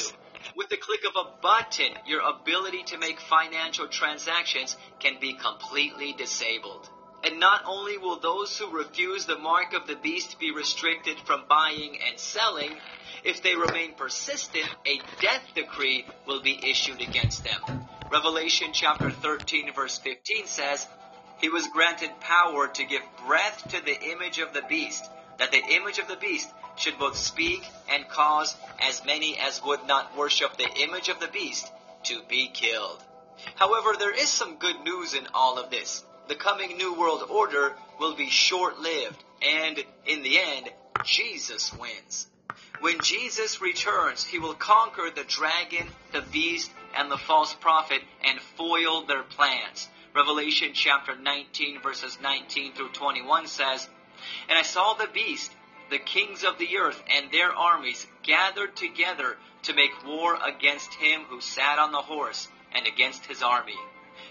With 0.56 0.70
the 0.70 0.78
click 0.78 1.02
of 1.06 1.16
a 1.16 1.42
button, 1.42 1.94
your 2.06 2.22
ability 2.22 2.84
to 2.88 2.98
make 2.98 3.20
financial 3.20 3.88
transactions 3.88 4.78
can 5.00 5.20
be 5.20 5.34
completely 5.34 6.14
disabled. 6.14 6.90
And 7.24 7.40
not 7.40 7.64
only 7.66 7.98
will 7.98 8.20
those 8.20 8.58
who 8.58 8.78
refuse 8.78 9.26
the 9.26 9.38
mark 9.38 9.74
of 9.74 9.88
the 9.88 9.96
beast 9.96 10.40
be 10.40 10.52
restricted 10.52 11.18
from 11.26 11.46
buying 11.50 11.98
and 12.08 12.20
selling, 12.20 12.72
if 13.24 13.42
they 13.42 13.56
remain 13.56 13.96
persistent, 13.96 14.70
a 14.86 15.02
death 15.20 15.44
decree 15.56 16.06
will 16.28 16.42
be 16.42 16.60
issued 16.70 17.02
against 17.02 17.44
them. 17.44 17.88
Revelation 18.12 18.70
chapter 18.72 19.10
13 19.10 19.74
verse 19.74 19.98
15 19.98 20.46
says, 20.46 20.88
He 21.40 21.50
was 21.50 21.68
granted 21.74 22.12
power 22.22 22.68
to 22.68 22.86
give 22.86 23.02
breath 23.26 23.68
to 23.70 23.84
the 23.84 24.00
image 24.12 24.40
of 24.40 24.54
the 24.54 24.64
beast, 24.70 25.04
that 25.40 25.52
the 25.52 25.64
image 25.76 26.00
of 26.00 26.08
the 26.08 26.16
beast 26.16 26.50
should 26.76 26.98
both 27.00 27.18
speak 27.18 27.64
and 27.90 28.08
cause 28.08 28.56
as 28.80 29.06
many 29.06 29.38
as 29.38 29.62
would 29.64 29.86
not 29.88 30.16
worship 30.18 30.58
the 30.58 30.70
image 30.84 31.10
of 31.10 31.20
the 31.20 31.28
beast 31.28 31.72
to 32.04 32.22
be 32.30 32.50
killed. 32.54 33.04
However, 33.56 33.96
there 33.98 34.14
is 34.14 34.30
some 34.30 34.58
good 34.58 34.80
news 34.82 35.14
in 35.14 35.28
all 35.34 35.60
of 35.60 35.70
this. 35.70 36.04
The 36.28 36.36
coming 36.36 36.78
New 36.78 36.94
World 36.94 37.24
Order 37.30 37.76
will 38.00 38.16
be 38.16 38.30
short 38.30 38.80
lived, 38.80 39.24
and 39.42 39.84
in 40.06 40.24
the 40.24 40.40
end, 40.40 40.70
Jesus 41.04 41.74
wins. 41.74 42.28
When 42.80 43.02
Jesus 43.02 43.62
returns, 43.62 44.24
he 44.24 44.40
will 44.40 44.54
conquer 44.54 45.10
the 45.10 45.24
dragon, 45.24 45.88
the 46.12 46.22
beast, 46.22 46.72
and 46.96 47.10
the 47.10 47.18
false 47.18 47.54
prophet 47.54 48.02
and 48.24 48.40
foil 48.40 49.06
their 49.06 49.24
plans. 49.24 49.90
Revelation 50.16 50.72
chapter 50.74 51.16
19 51.16 51.82
verses 51.82 52.18
19 52.22 52.74
through 52.74 52.90
21 52.90 53.48
says, 53.48 53.88
And 54.50 54.58
I 54.58 54.64
saw 54.64 54.94
the 54.94 55.08
beast 55.08 55.52
the 55.90 56.00
kings 56.00 56.44
of 56.44 56.58
the 56.58 56.78
earth 56.78 57.02
and 57.10 57.32
their 57.32 57.52
armies 57.52 58.06
gathered 58.24 58.76
together 58.76 59.38
to 59.64 59.74
make 59.74 60.06
war 60.06 60.38
against 60.46 60.94
him 60.96 61.22
who 61.30 61.42
sat 61.42 61.80
on 61.80 61.92
the 61.92 62.02
horse 62.02 62.48
and 62.74 62.86
against 62.86 63.26
his 63.26 63.42
army. 63.42 63.78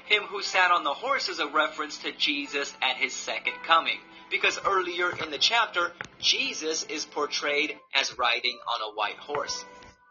Him 0.06 0.24
who 0.24 0.42
sat 0.42 0.70
on 0.70 0.84
the 0.84 0.94
horse 0.94 1.28
is 1.28 1.38
a 1.38 1.48
reference 1.48 1.98
to 1.98 2.12
Jesus 2.12 2.72
at 2.82 2.96
his 2.96 3.12
second 3.12 3.54
coming, 3.66 3.98
because 4.30 4.58
earlier 4.64 5.10
in 5.10 5.30
the 5.30 5.38
chapter, 5.38 5.92
Jesus 6.20 6.84
is 6.84 7.04
portrayed 7.04 7.76
as 7.94 8.16
riding 8.18 8.58
on 8.74 8.92
a 8.92 8.94
white 8.94 9.18
horse. 9.18 9.64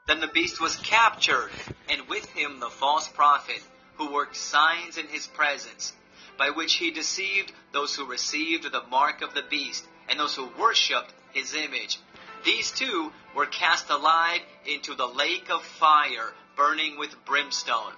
Then 0.08 0.20
the 0.20 0.27
beast 0.27 0.60
was 0.62 0.75
captured, 0.77 1.51
and 1.89 2.10
with 2.10 2.25
him 2.32 2.60
the 2.60 2.70
false 2.70 3.08
prophet, 3.08 3.62
who 3.98 4.12
worked 4.12 4.36
signs 4.36 4.98
in 4.98 5.08
his 5.08 5.27
presence, 5.27 5.94
by 6.38 6.50
which 6.50 6.75
he 6.75 6.92
deceived 6.92 7.51
those 7.72 7.96
who 7.96 8.06
received 8.06 8.72
the 8.72 8.84
mark 8.89 9.22
of 9.22 9.34
the 9.34 9.44
beast 9.44 9.86
and 10.10 10.20
those 10.20 10.36
who 10.36 10.50
worshipped 10.60 11.13
his 11.34 11.54
image. 11.54 12.00
These 12.44 12.72
two 12.72 13.12
were 13.36 13.46
cast 13.46 13.89
alive 13.89 14.42
into 14.65 14.94
the 14.96 15.08
lake 15.08 15.50
of 15.50 15.63
fire, 15.63 16.32
burning 16.56 16.98
with 16.98 17.25
brimstone. 17.25 17.94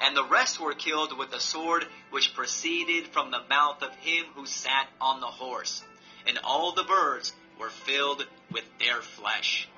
And 0.00 0.16
the 0.16 0.24
rest 0.24 0.60
were 0.60 0.74
killed 0.74 1.16
with 1.18 1.30
the 1.30 1.40
sword 1.40 1.84
which 2.10 2.34
proceeded 2.34 3.08
from 3.08 3.30
the 3.30 3.42
mouth 3.50 3.82
of 3.82 3.94
him 3.96 4.26
who 4.34 4.46
sat 4.46 4.86
on 5.00 5.20
the 5.20 5.26
horse. 5.26 5.82
And 6.26 6.38
all 6.44 6.72
the 6.72 6.84
birds 6.84 7.32
were 7.58 7.70
filled 7.70 8.24
with 8.52 8.64
their 8.78 9.02
flesh. 9.02 9.68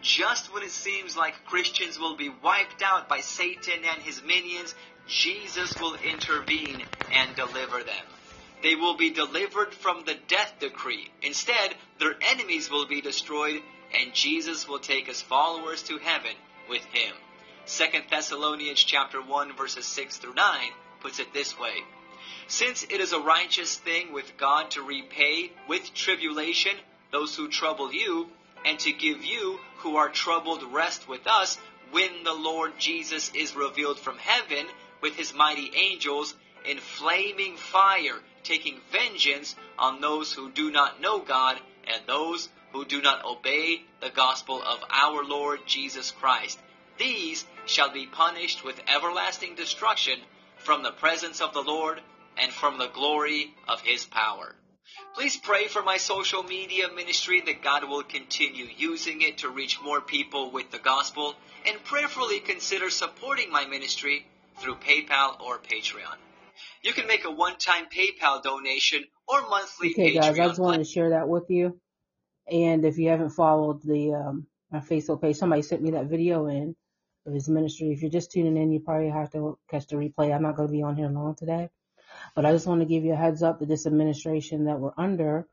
Just 0.00 0.52
when 0.52 0.62
it 0.62 0.70
seems 0.70 1.16
like 1.16 1.46
Christians 1.46 1.98
will 1.98 2.14
be 2.14 2.28
wiped 2.28 2.82
out 2.82 3.08
by 3.08 3.20
Satan 3.20 3.84
and 3.90 4.02
his 4.02 4.22
minions, 4.22 4.74
Jesus 5.06 5.78
will 5.78 5.94
intervene 5.94 6.84
and 7.12 7.36
deliver 7.36 7.82
them. 7.82 8.06
They 8.62 8.74
will 8.74 8.96
be 8.96 9.10
delivered 9.10 9.74
from 9.74 10.04
the 10.04 10.16
death 10.28 10.54
decree. 10.58 11.10
Instead, 11.22 11.74
their 11.98 12.14
enemies 12.32 12.70
will 12.70 12.86
be 12.86 13.00
destroyed, 13.00 13.60
and 13.94 14.14
Jesus 14.14 14.66
will 14.66 14.78
take 14.78 15.06
his 15.06 15.20
followers 15.20 15.82
to 15.84 15.98
heaven 15.98 16.34
with 16.68 16.84
him. 16.84 17.14
2 17.66 17.84
Thessalonians 18.10 18.82
chapter 18.82 19.20
1 19.20 19.56
verses 19.56 19.86
6 19.86 20.18
through 20.18 20.34
9 20.34 20.70
puts 21.00 21.18
it 21.18 21.32
this 21.32 21.58
way. 21.58 21.76
Since 22.46 22.84
it 22.84 23.00
is 23.00 23.12
a 23.12 23.20
righteous 23.20 23.76
thing 23.76 24.12
with 24.12 24.36
God 24.38 24.70
to 24.72 24.82
repay 24.82 25.52
with 25.68 25.92
tribulation 25.94 26.72
those 27.14 27.36
who 27.36 27.48
trouble 27.48 27.92
you, 27.92 28.28
and 28.64 28.78
to 28.80 28.92
give 28.92 29.24
you 29.24 29.60
who 29.78 29.96
are 29.96 30.08
troubled 30.08 30.64
rest 30.72 31.08
with 31.08 31.26
us 31.26 31.56
when 31.92 32.24
the 32.24 32.32
Lord 32.32 32.72
Jesus 32.78 33.30
is 33.34 33.54
revealed 33.54 34.00
from 34.00 34.18
heaven 34.18 34.66
with 35.04 35.16
his 35.16 35.34
mighty 35.34 35.70
angels 35.74 36.34
in 36.64 36.78
flaming 36.78 37.58
fire 37.58 38.18
taking 38.42 38.80
vengeance 38.90 39.54
on 39.78 40.00
those 40.00 40.32
who 40.32 40.50
do 40.50 40.70
not 40.70 40.98
know 40.98 41.20
God 41.20 41.60
and 41.86 42.06
those 42.06 42.48
who 42.72 42.86
do 42.86 43.02
not 43.02 43.22
obey 43.22 43.82
the 44.00 44.08
gospel 44.08 44.62
of 44.62 44.82
our 44.88 45.22
Lord 45.22 45.60
Jesus 45.66 46.10
Christ. 46.10 46.58
These 46.98 47.44
shall 47.66 47.90
be 47.90 48.06
punished 48.06 48.64
with 48.64 48.80
everlasting 48.88 49.56
destruction 49.56 50.20
from 50.56 50.82
the 50.82 50.92
presence 50.92 51.42
of 51.42 51.52
the 51.52 51.62
Lord 51.62 52.00
and 52.38 52.50
from 52.50 52.78
the 52.78 52.88
glory 52.88 53.52
of 53.68 53.82
his 53.82 54.06
power. 54.06 54.54
Please 55.14 55.36
pray 55.36 55.68
for 55.68 55.82
my 55.82 55.98
social 55.98 56.42
media 56.42 56.88
ministry 56.88 57.42
that 57.42 57.62
God 57.62 57.84
will 57.84 58.04
continue 58.04 58.68
using 58.74 59.20
it 59.20 59.38
to 59.38 59.50
reach 59.50 59.82
more 59.82 60.00
people 60.00 60.50
with 60.50 60.70
the 60.70 60.78
gospel 60.78 61.34
and 61.66 61.84
prayerfully 61.84 62.40
consider 62.40 62.88
supporting 62.88 63.52
my 63.52 63.66
ministry 63.66 64.24
through 64.58 64.76
PayPal 64.76 65.40
or 65.40 65.58
Patreon. 65.58 66.16
You 66.82 66.92
can 66.92 67.06
make 67.06 67.24
a 67.24 67.30
one-time 67.30 67.86
PayPal 67.86 68.42
donation 68.42 69.04
or 69.26 69.42
monthly 69.48 69.90
Okay, 69.90 70.14
Patreon. 70.14 70.20
guys, 70.20 70.38
I 70.38 70.48
just 70.48 70.60
wanted 70.60 70.78
to 70.78 70.84
share 70.84 71.10
that 71.10 71.28
with 71.28 71.50
you. 71.50 71.80
And 72.50 72.84
if 72.84 72.98
you 72.98 73.08
haven't 73.08 73.30
followed 73.30 73.82
the 73.82 74.14
um, 74.14 74.46
my 74.70 74.80
Facebook 74.80 75.22
page, 75.22 75.36
somebody 75.36 75.62
sent 75.62 75.82
me 75.82 75.92
that 75.92 76.06
video 76.06 76.46
in 76.46 76.76
of 77.26 77.32
his 77.32 77.48
ministry. 77.48 77.90
If 77.90 78.02
you're 78.02 78.10
just 78.10 78.32
tuning 78.32 78.56
in, 78.56 78.70
you 78.70 78.80
probably 78.80 79.08
have 79.08 79.30
to 79.32 79.58
catch 79.70 79.86
the 79.86 79.96
replay. 79.96 80.34
I'm 80.34 80.42
not 80.42 80.56
going 80.56 80.68
to 80.68 80.72
be 80.72 80.82
on 80.82 80.96
here 80.96 81.08
long 81.08 81.34
today, 81.34 81.70
but 82.34 82.44
I 82.44 82.52
just 82.52 82.66
want 82.66 82.80
to 82.80 82.86
give 82.86 83.04
you 83.04 83.14
a 83.14 83.16
heads 83.16 83.42
up 83.42 83.60
that 83.60 83.68
this 83.68 83.86
administration 83.86 84.66
that 84.66 84.78
we're 84.78 84.92
under 84.98 85.46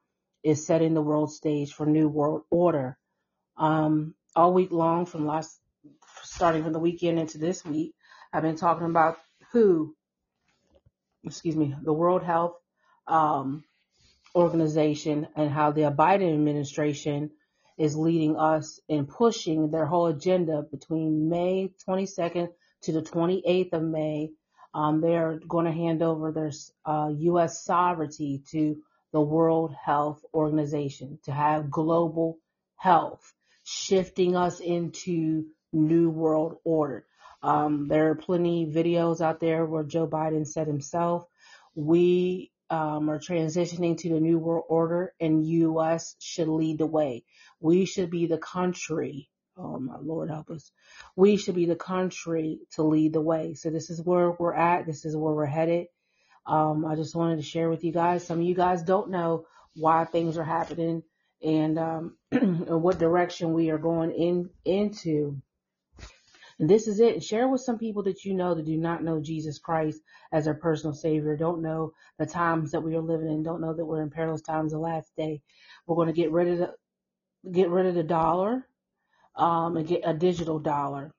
is 0.43 0.65
setting 0.65 0.93
the 0.93 1.01
world 1.01 1.31
stage 1.31 1.74
for 1.74 1.86
new 1.86 2.10
world 2.10 2.43
order. 2.50 2.98
Um, 3.58 4.15
all 4.36 4.53
week 4.53 4.72
long, 4.72 5.05
from 5.05 5.25
last 5.25 5.60
starting 6.24 6.63
from 6.63 6.74
the 6.74 6.79
weekend 6.79 7.20
into 7.20 7.38
this 7.38 7.63
week, 7.63 7.93
I've 8.34 8.44
been 8.44 8.56
talking 8.56 8.88
about 8.88 9.18
who 9.52 9.96
excuse 11.24 11.56
me, 11.56 11.76
the 11.82 11.94
World 11.94 12.24
Health 12.24 12.56
um, 13.08 13.64
Organization 14.36 15.28
and 15.36 15.50
how 15.50 15.72
the 15.72 15.82
Biden 15.82 16.34
administration 16.34 17.32
is 17.78 17.96
leading 17.96 18.38
us 18.38 18.80
in 18.88 19.06
pushing 19.06 19.72
their 19.72 19.86
whole 19.86 20.08
agenda 20.08 20.64
between 20.70 21.30
May 21.30 21.72
22nd 21.88 22.50
to 22.84 22.92
the 22.92 23.02
28th 23.02 23.74
of 23.74 23.84
May. 23.84 24.32
Um, 24.74 25.02
they're 25.02 25.40
going 25.48 25.66
to 25.66 25.72
hand 25.72 26.02
over 26.02 26.32
their 26.32 26.52
uh, 26.86 27.10
U.S. 27.18 27.64
sovereignty 27.64 28.42
to 28.52 28.78
the 29.12 29.22
World 29.22 29.74
Health 29.74 30.24
Organization 30.34 31.20
to 31.24 31.32
have 31.32 31.70
global 31.70 32.38
health, 32.78 33.34
shifting 33.66 34.36
us 34.36 34.62
into 34.62 35.46
new 35.74 36.10
world 36.10 36.58
order. 36.64 37.06
Um, 37.43 37.88
there 37.88 38.10
are 38.12 38.15
plenty 38.15 38.65
videos 38.67 39.21
out 39.21 39.39
there 39.39 39.65
where 39.65 39.83
Joe 39.83 40.07
Biden 40.07 40.45
said 40.45 40.67
himself, 40.67 41.25
we 41.75 42.51
um, 42.69 43.10
are 43.10 43.19
transitioning 43.19 43.98
to 43.98 44.10
the 44.10 44.19
new 44.19 44.39
world 44.39 44.65
order 44.69 45.13
and 45.19 45.45
U.S. 45.45 46.15
should 46.19 46.48
lead 46.48 46.77
the 46.77 46.86
way. 46.86 47.24
We 47.60 47.86
should 47.86 48.10
be 48.10 48.27
the 48.27 48.38
country. 48.38 49.29
Oh 49.57 49.77
my 49.79 49.98
Lord 50.00 50.29
help 50.29 50.50
us. 50.50 50.71
We 51.15 51.36
should 51.36 51.55
be 51.55 51.65
the 51.65 51.75
country 51.75 52.60
to 52.75 52.83
lead 52.83 53.13
the 53.13 53.21
way. 53.21 53.55
So 53.55 53.69
this 53.69 53.89
is 53.89 54.01
where 54.01 54.31
we're 54.31 54.55
at. 54.55 54.86
This 54.86 55.03
is 55.03 55.15
where 55.15 55.33
we're 55.33 55.45
headed. 55.45 55.88
Um, 56.45 56.86
I 56.86 56.95
just 56.95 57.15
wanted 57.15 57.38
to 57.38 57.43
share 57.43 57.69
with 57.69 57.83
you 57.83 57.91
guys. 57.91 58.25
Some 58.25 58.39
of 58.39 58.45
you 58.45 58.55
guys 58.55 58.83
don't 58.83 59.12
know 59.12 59.45
why 59.75 60.05
things 60.05 60.38
are 60.38 60.43
happening 60.43 61.03
and, 61.43 61.77
um, 61.77 62.17
what 62.31 63.00
direction 63.00 63.53
we 63.53 63.69
are 63.69 63.77
going 63.77 64.12
in 64.12 64.50
into. 64.63 65.41
And 66.62 66.70
this 66.70 66.88
is 66.88 67.00
it. 67.00 67.24
Share 67.24 67.48
with 67.48 67.62
some 67.62 67.80
people 67.80 68.03
that 68.03 68.24
you 68.24 68.36
know 68.36 68.53
that 68.53 68.68
do 68.68 68.77
not 68.77 69.03
know 69.03 69.20
Jesus 69.20 69.58
Christ 69.58 70.00
as 70.32 70.46
their 70.46 70.53
personal 70.53 70.94
savior, 70.94 71.36
don't 71.36 71.63
know 71.63 71.94
the 72.20 72.27
times 72.27 72.72
that 72.72 72.82
we 72.82 72.96
are 72.96 73.01
living 73.01 73.30
in, 73.30 73.41
don't 73.41 73.62
know 73.62 73.74
that 73.74 73.84
we're 73.84 74.03
in 74.03 74.12
perilous 74.12 74.44
times 74.44 74.72
the 74.72 74.77
last 74.77 75.12
day. 75.18 75.41
We're 75.88 75.96
going 75.96 76.10
to 76.10 76.13
get 76.13 76.32
rid 76.32 76.50
of 76.50 76.60
the 76.60 77.51
get 77.51 77.72
rid 77.72 77.88
of 77.88 77.96
the 77.96 78.03
dollar 78.03 78.68
um, 79.36 79.75
and 79.75 79.88
get 79.88 80.03
a 80.06 80.13
digital 80.13 80.60
dollar. 80.60 81.15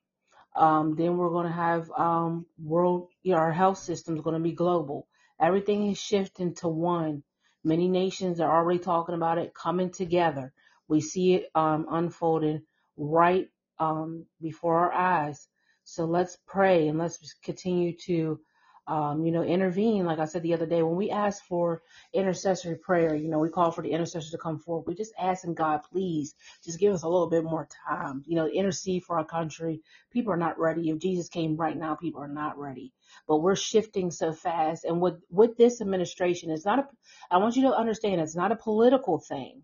Um, 0.55 0.95
then 0.95 1.17
we're 1.17 1.31
going 1.31 1.49
to 1.49 1.53
have 1.53 1.91
um, 1.91 2.47
world, 2.63 3.09
you 3.25 3.33
know, 3.33 3.39
our 3.39 3.53
health 3.53 3.79
system 3.79 4.15
is 4.15 4.23
going 4.23 4.37
to 4.37 4.41
be 4.49 4.53
global. 4.53 5.09
Everything 5.41 5.91
is 5.91 5.99
shifting 5.99 6.55
to 6.57 6.69
one. 6.69 7.25
Many 7.65 7.89
nations 7.89 8.39
are 8.39 8.57
already 8.57 8.79
talking 8.79 9.17
about 9.17 9.39
it 9.39 9.55
coming 9.55 9.91
together. 9.91 10.53
We 10.87 11.01
see 11.01 11.35
it 11.35 11.51
um, 11.57 11.87
unfolding 11.91 12.63
right 12.97 13.49
um, 13.79 14.27
before 14.41 14.79
our 14.79 14.93
eyes. 14.93 15.49
So 15.85 16.05
let's 16.05 16.39
pray 16.47 16.89
and 16.89 16.99
let's 16.99 17.35
continue 17.43 17.97
to 18.07 18.41
um, 18.87 19.25
you 19.25 19.31
know, 19.33 19.43
intervene. 19.43 20.05
Like 20.05 20.19
I 20.19 20.25
said 20.25 20.43
the 20.43 20.55
other 20.55 20.67
day, 20.67 20.83
when 20.83 20.97
we 20.97 21.11
ask 21.11 21.45
for 21.45 21.83
intercessory 22.13 22.77
prayer, 22.77 23.15
you 23.15 23.29
know, 23.29 23.39
we 23.39 23.49
call 23.49 23.71
for 23.71 23.83
the 23.83 23.93
intercessor 23.93 24.31
to 24.31 24.39
come 24.39 24.59
forward. 24.59 24.85
We 24.87 24.95
just 24.95 25.15
asking 25.19 25.55
God, 25.55 25.81
please, 25.91 26.35
just 26.65 26.81
give 26.81 26.93
us 26.93 27.05
a 27.05 27.09
little 27.09 27.31
bit 27.31 27.45
more 27.45 27.69
time. 27.89 28.23
You 28.27 28.37
know, 28.37 28.49
intercede 28.49 29.05
for 29.05 29.19
our 29.19 29.25
country. 29.25 29.81
People 30.13 30.33
are 30.33 30.39
not 30.39 30.59
ready. 30.59 30.91
If 30.91 30.99
Jesus 30.99 31.29
came 31.29 31.57
right 31.57 31.77
now, 31.77 31.95
people 31.95 32.23
are 32.23 32.29
not 32.29 32.59
ready. 32.59 32.93
But 33.29 33.39
we're 33.39 33.57
shifting 33.57 34.11
so 34.11 34.33
fast. 34.33 34.85
And 34.85 35.01
with 35.01 35.21
with 35.31 35.57
this 35.57 35.81
administration, 35.81 36.51
it's 36.51 36.65
not 36.65 36.81
a. 36.81 36.89
I 37.31 37.39
want 37.39 37.57
you 37.57 37.63
to 37.63 37.77
understand, 37.77 38.21
it's 38.21 38.37
not 38.37 38.53
a 38.53 38.57
political 38.57 39.19
thing. 39.19 39.63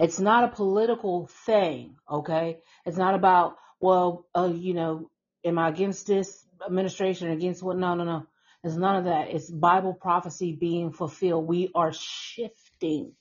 It's 0.00 0.18
not 0.18 0.44
a 0.44 0.48
political 0.56 1.28
thing, 1.44 1.96
okay? 2.10 2.60
It's 2.86 2.96
not 2.96 3.14
about, 3.14 3.56
well, 3.80 4.26
uh, 4.34 4.50
you 4.52 4.72
know, 4.72 5.10
am 5.44 5.58
I 5.58 5.68
against 5.68 6.06
this 6.06 6.46
administration 6.66 7.28
or 7.28 7.32
against 7.32 7.62
what? 7.62 7.76
No, 7.76 7.94
no, 7.94 8.04
no. 8.04 8.26
It's 8.64 8.76
none 8.76 8.96
of 8.96 9.04
that. 9.04 9.28
It's 9.28 9.50
Bible 9.50 9.92
prophecy 9.92 10.56
being 10.58 10.92
fulfilled. 10.92 11.46
We 11.46 11.70
are 11.74 11.92
shifting 11.92 13.12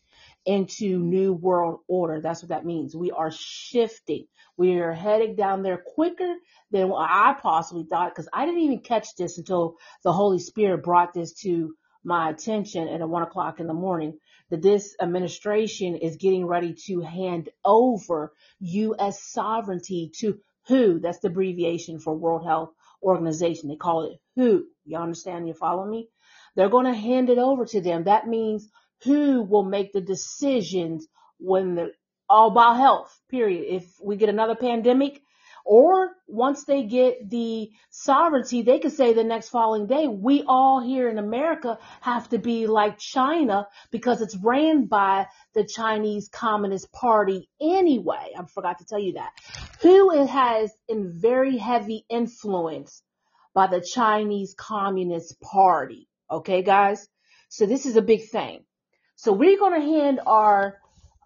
into 0.46 1.00
new 1.00 1.34
world 1.34 1.82
order. 1.90 2.22
That's 2.22 2.42
what 2.42 2.50
that 2.50 2.66
means. 2.66 2.96
We 2.96 3.12
are 3.12 3.32
shifting. 3.32 4.28
We 4.56 4.80
are 4.80 4.94
heading 4.94 5.36
down 5.36 5.64
there 5.64 5.84
quicker 5.86 6.34
than 6.72 6.94
I 6.94 7.36
possibly 7.42 7.88
thought 7.90 8.12
because 8.16 8.30
I 8.32 8.46
didn't 8.46 8.62
even 8.62 8.80
catch 8.80 9.16
this 9.18 9.38
until 9.38 9.76
the 10.06 10.13
Holy 10.13 10.39
Spirit 10.39 10.84
brought 10.84 11.13
this 11.13 11.34
to 11.42 11.74
my 12.06 12.30
attention 12.30 12.88
at 12.88 13.08
one 13.08 13.24
o'clock 13.24 13.60
in 13.60 13.68
the 13.68 13.74
morning 13.74 14.18
that 14.50 14.62
this 14.62 14.96
administration 15.02 15.96
is 15.96 16.18
getting 16.18 16.46
ready 16.46 16.76
to 16.88 17.02
hand 17.02 17.50
over 17.64 18.34
U.S. 18.60 19.22
sovereignty 19.24 20.12
to 20.18 20.40
WHO, 20.68 21.00
that's 21.00 21.20
the 21.20 21.30
abbreviation 21.30 22.00
for 22.00 22.16
World 22.16 22.46
Health 22.46 22.72
Organization. 23.02 23.70
They 23.70 23.76
call 23.76 24.04
it 24.04 24.20
WHO. 24.36 24.66
You 24.86 24.98
understand? 24.98 25.48
You 25.48 25.54
follow 25.54 25.86
me? 25.86 26.10
They're 26.56 26.70
going 26.70 26.86
to 26.86 26.94
hand 26.94 27.30
it 27.30 27.38
over 27.38 27.66
to 27.66 27.82
them. 27.82 28.04
That 28.04 28.28
means 28.28 28.70
who 29.04 29.44
will 29.44 29.64
make 29.64 29.94
the 29.94 30.02
decisions 30.02 31.08
when 31.38 31.76
they're 31.76 31.92
all 32.30 32.52
about 32.52 32.78
health, 32.78 33.20
period. 33.30 33.66
If 33.68 33.86
we 34.02 34.18
get 34.18 34.30
another 34.30 34.56
pandemic, 34.56 35.22
or 35.65 36.12
once 36.28 36.65
they 36.65 36.84
get 36.84 37.30
the 37.30 37.69
sovereignty, 37.89 38.62
they 38.62 38.80
could 38.80 38.93
say 38.93 39.13
the 39.13 39.24
next 39.24 39.50
following 39.50 39.88
day, 39.88 40.08
we 40.08 40.43
all 40.48 40.82
here 40.82 41.10
in 41.10 41.17
America 41.17 41.78
have 42.02 42.30
to 42.30 42.38
be 42.38 42.67
like 42.67 42.98
China 42.98 43.67
because 43.91 44.22
it's 44.22 44.36
ran 44.36 44.86
by 44.86 45.28
the 45.54 45.65
Chinese 45.65 46.30
Communist 46.30 46.91
Party 46.91 47.50
anyway. 47.62 48.34
I 48.38 48.43
forgot 48.45 48.80
to 48.80 48.86
tell 48.86 49.00
you 49.00 49.13
that. 49.13 49.32
Who 49.82 50.26
has 50.26 50.72
in 50.88 51.19
very 51.19 51.58
heavy 51.58 52.06
influence 52.10 53.02
by 53.54 53.67
the 53.67 53.82
Chinese 53.82 54.54
Communist 54.58 55.39
Party. 55.41 56.08
Okay, 56.32 56.62
guys? 56.62 57.08
So 57.50 57.65
this 57.65 57.86
is 57.86 57.95
a 57.95 58.02
big 58.02 58.30
thing. 58.30 58.63
So 59.15 59.34
we're 59.34 59.58
going 59.58 59.82
to 59.82 59.86
hand 59.86 60.22
our 60.26 60.78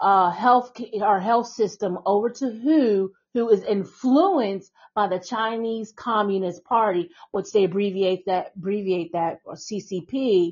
uh, 0.04 0.32
health 0.32 0.74
our 1.02 1.22
health 1.22 1.48
system 1.48 1.98
over 2.06 2.30
to 2.30 2.50
who 2.52 3.14
who 3.34 3.50
is 3.50 3.64
influenced 3.64 4.70
by 4.94 5.08
the 5.08 5.18
Chinese 5.18 5.94
Communist 5.94 6.66
Party, 6.66 7.10
which 7.32 7.52
they 7.54 7.64
abbreviate 7.64 8.26
that 8.26 8.52
abbreviate 8.58 9.14
that 9.14 9.40
or 9.46 9.56
CCP. 9.56 10.52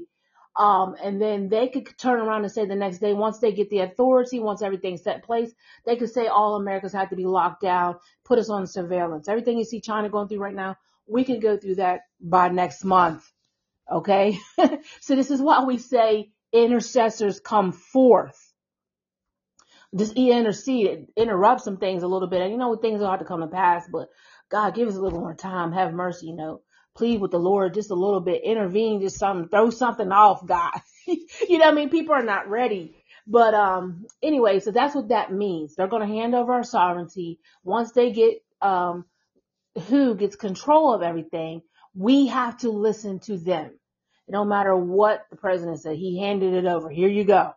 Um, 0.55 0.95
and 1.01 1.21
then 1.21 1.49
they 1.49 1.67
could 1.67 1.87
turn 1.97 2.19
around 2.19 2.43
and 2.43 2.51
say 2.51 2.65
the 2.65 2.75
next 2.75 2.99
day, 2.99 3.13
once 3.13 3.39
they 3.39 3.51
get 3.51 3.69
the 3.69 3.79
authority, 3.79 4.39
once 4.39 4.61
everything's 4.61 5.03
set 5.03 5.17
in 5.17 5.21
place, 5.21 5.51
they 5.85 5.97
could 5.97 6.09
say 6.09 6.27
all 6.27 6.55
Americans 6.55 6.93
have 6.93 7.09
to 7.09 7.15
be 7.15 7.25
locked 7.25 7.61
down, 7.61 7.97
put 8.25 8.39
us 8.39 8.49
on 8.49 8.67
surveillance. 8.67 9.27
Everything 9.27 9.57
you 9.57 9.65
see 9.65 9.81
China 9.81 10.09
going 10.09 10.27
through 10.27 10.39
right 10.39 10.55
now, 10.55 10.77
we 11.07 11.23
can 11.25 11.39
go 11.39 11.57
through 11.57 11.75
that 11.75 12.01
by 12.21 12.49
next 12.49 12.83
month. 12.85 13.29
Okay. 13.89 14.39
so 15.01 15.15
this 15.15 15.31
is 15.31 15.41
why 15.41 15.63
we 15.63 15.77
say 15.77 16.31
intercessors 16.53 17.39
come 17.39 17.71
forth 17.71 18.50
just 19.95 20.13
intercede, 20.13 21.07
interrupt 21.17 21.61
some 21.61 21.77
things 21.77 22.03
a 22.03 22.07
little 22.07 22.27
bit. 22.27 22.41
And 22.41 22.51
you 22.51 22.57
know, 22.57 22.75
things 22.75 23.01
are 23.01 23.07
hard 23.07 23.19
to 23.19 23.25
come 23.25 23.41
to 23.41 23.47
pass, 23.47 23.87
but 23.91 24.09
God, 24.49 24.75
give 24.75 24.87
us 24.87 24.95
a 24.95 25.01
little 25.01 25.19
more 25.19 25.35
time. 25.35 25.71
Have 25.71 25.93
mercy, 25.93 26.27
you 26.27 26.35
know. 26.35 26.61
Plead 26.95 27.21
with 27.21 27.31
the 27.31 27.39
Lord 27.39 27.73
just 27.73 27.91
a 27.91 27.95
little 27.95 28.19
bit. 28.19 28.43
Intervene, 28.43 29.01
just 29.01 29.17
something, 29.17 29.47
throw 29.49 29.69
something 29.69 30.11
off, 30.11 30.45
God. 30.45 30.73
you 31.07 31.57
know 31.57 31.65
what 31.65 31.73
I 31.73 31.75
mean? 31.75 31.89
People 31.89 32.13
are 32.15 32.23
not 32.23 32.49
ready. 32.49 32.95
But 33.27 33.53
um 33.53 34.05
anyway, 34.21 34.59
so 34.59 34.71
that's 34.71 34.95
what 34.95 35.09
that 35.09 35.31
means. 35.31 35.75
They're 35.75 35.87
gonna 35.87 36.07
hand 36.07 36.35
over 36.35 36.53
our 36.53 36.63
sovereignty. 36.63 37.39
Once 37.63 37.91
they 37.93 38.11
get 38.11 38.43
um 38.61 39.05
who 39.87 40.15
gets 40.15 40.35
control 40.35 40.93
of 40.93 41.01
everything, 41.01 41.61
we 41.95 42.27
have 42.27 42.57
to 42.59 42.71
listen 42.71 43.19
to 43.21 43.37
them. 43.37 43.71
No 44.27 44.45
matter 44.45 44.75
what 44.75 45.25
the 45.29 45.37
president 45.37 45.81
said, 45.81 45.97
he 45.97 46.19
handed 46.19 46.53
it 46.53 46.65
over. 46.65 46.89
Here 46.89 47.09
you 47.09 47.23
go. 47.23 47.53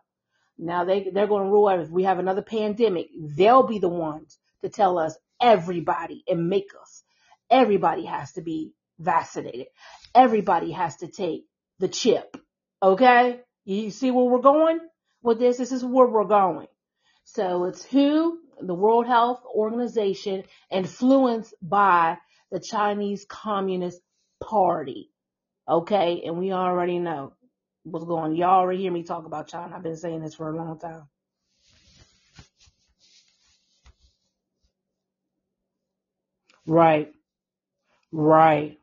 Now 0.57 0.85
they, 0.85 1.09
they're 1.13 1.27
going 1.27 1.43
to 1.43 1.51
rule 1.51 1.67
out 1.67 1.79
if 1.79 1.89
we 1.89 2.03
have 2.03 2.19
another 2.19 2.41
pandemic, 2.41 3.09
they'll 3.19 3.67
be 3.67 3.79
the 3.79 3.89
ones 3.89 4.37
to 4.61 4.69
tell 4.69 4.97
us 4.97 5.17
everybody 5.41 6.23
and 6.27 6.49
make 6.49 6.69
us. 6.81 7.03
Everybody 7.49 8.05
has 8.05 8.33
to 8.33 8.41
be 8.41 8.73
vaccinated. 8.99 9.67
Everybody 10.13 10.71
has 10.71 10.97
to 10.97 11.07
take 11.07 11.45
the 11.79 11.87
chip. 11.87 12.37
Okay? 12.81 13.41
You 13.65 13.91
see 13.91 14.11
where 14.11 14.25
we're 14.25 14.39
going 14.39 14.79
with 15.21 15.39
this? 15.39 15.57
This 15.57 15.71
is 15.71 15.83
where 15.83 16.07
we're 16.07 16.25
going. 16.25 16.67
So 17.25 17.65
it's 17.65 17.83
who 17.83 18.39
the 18.61 18.73
World 18.73 19.07
Health 19.07 19.41
Organization 19.53 20.43
influenced 20.71 21.53
by 21.61 22.17
the 22.51 22.59
Chinese 22.59 23.25
Communist 23.27 23.99
Party. 24.41 25.11
Okay? 25.67 26.23
And 26.25 26.37
we 26.37 26.53
already 26.53 26.99
know 26.99 27.33
what's 27.85 28.05
going. 28.05 28.35
Y'all 28.35 28.59
already 28.59 28.81
hear 28.81 28.91
me 28.91 29.03
talk 29.03 29.25
about 29.25 29.47
China. 29.47 29.75
I've 29.75 29.83
been 29.83 29.97
saying 29.97 30.21
this 30.21 30.35
for 30.35 30.49
a 30.49 30.55
long 30.57 30.79
time. 30.79 31.03
Right. 36.65 37.13
Right. 38.11 38.79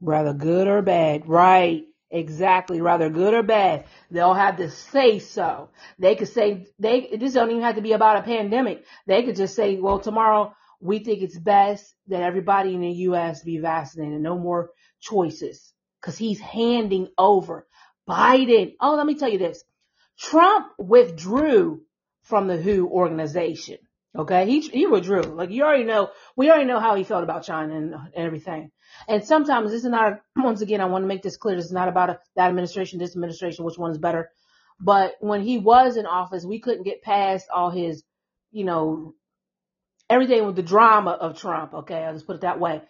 Rather 0.00 0.32
good 0.32 0.66
or 0.68 0.80
bad. 0.80 1.28
Right. 1.28 1.84
Exactly. 2.10 2.80
Rather 2.80 3.10
good 3.10 3.34
or 3.34 3.42
bad. 3.42 3.84
They'll 4.10 4.32
have 4.32 4.56
to 4.56 4.70
say 4.70 5.18
so. 5.18 5.68
They 5.98 6.16
could 6.16 6.28
say, 6.28 6.66
they, 6.78 7.16
this 7.18 7.34
don't 7.34 7.50
even 7.50 7.62
have 7.62 7.76
to 7.76 7.82
be 7.82 7.92
about 7.92 8.16
a 8.16 8.22
pandemic. 8.22 8.84
They 9.06 9.22
could 9.22 9.36
just 9.36 9.54
say, 9.54 9.76
well, 9.76 9.98
tomorrow 9.98 10.54
we 10.80 11.00
think 11.00 11.20
it's 11.22 11.38
best 11.38 11.94
that 12.06 12.22
everybody 12.22 12.72
in 12.72 12.80
the 12.80 12.90
U.S. 12.90 13.42
be 13.42 13.58
vaccinated. 13.58 14.22
No 14.22 14.38
more 14.38 14.70
choices 15.00 15.74
because 16.00 16.16
he's 16.16 16.40
handing 16.40 17.08
over 17.16 17.66
Biden. 18.08 18.74
Oh, 18.80 18.94
let 18.96 19.06
me 19.06 19.16
tell 19.16 19.28
you 19.28 19.38
this. 19.38 19.62
Trump 20.18 20.68
withdrew 20.78 21.82
from 22.22 22.48
the 22.48 22.60
WHO 22.60 22.88
organization. 22.88 23.78
Okay, 24.16 24.46
he 24.46 24.60
he 24.60 24.86
withdrew. 24.86 25.22
Like 25.22 25.50
you 25.50 25.62
already 25.62 25.84
know, 25.84 26.10
we 26.34 26.50
already 26.50 26.64
know 26.64 26.80
how 26.80 26.94
he 26.94 27.04
felt 27.04 27.22
about 27.22 27.44
China 27.44 27.76
and, 27.76 27.94
everything. 28.16 28.70
And 29.06 29.24
sometimes 29.24 29.70
this 29.70 29.84
is 29.84 29.90
not. 29.90 30.20
Once 30.36 30.60
again, 30.62 30.80
I 30.80 30.86
want 30.86 31.02
to 31.02 31.06
make 31.06 31.22
this 31.22 31.36
clear. 31.36 31.56
This 31.56 31.66
is 31.66 31.72
not 31.72 31.88
about 31.88 32.10
a, 32.10 32.20
that 32.36 32.48
administration, 32.48 32.98
this 32.98 33.14
administration, 33.14 33.64
which 33.64 33.78
one 33.78 33.92
is 33.92 33.98
better. 33.98 34.30
But 34.80 35.14
when 35.20 35.42
he 35.42 35.58
was 35.58 35.96
in 35.96 36.06
office, 36.06 36.44
we 36.44 36.60
couldn't 36.60 36.84
get 36.84 37.02
past 37.02 37.48
all 37.52 37.70
his, 37.70 38.02
you 38.50 38.64
know, 38.64 39.14
everything 40.10 40.44
with 40.46 40.56
the 40.56 40.62
drama 40.62 41.12
of 41.12 41.38
Trump. 41.38 41.74
Okay, 41.74 41.96
I'll 42.04 42.14
just 42.14 42.26
put 42.26 42.36
it 42.36 42.42
that 42.42 42.60
way. 42.60 42.82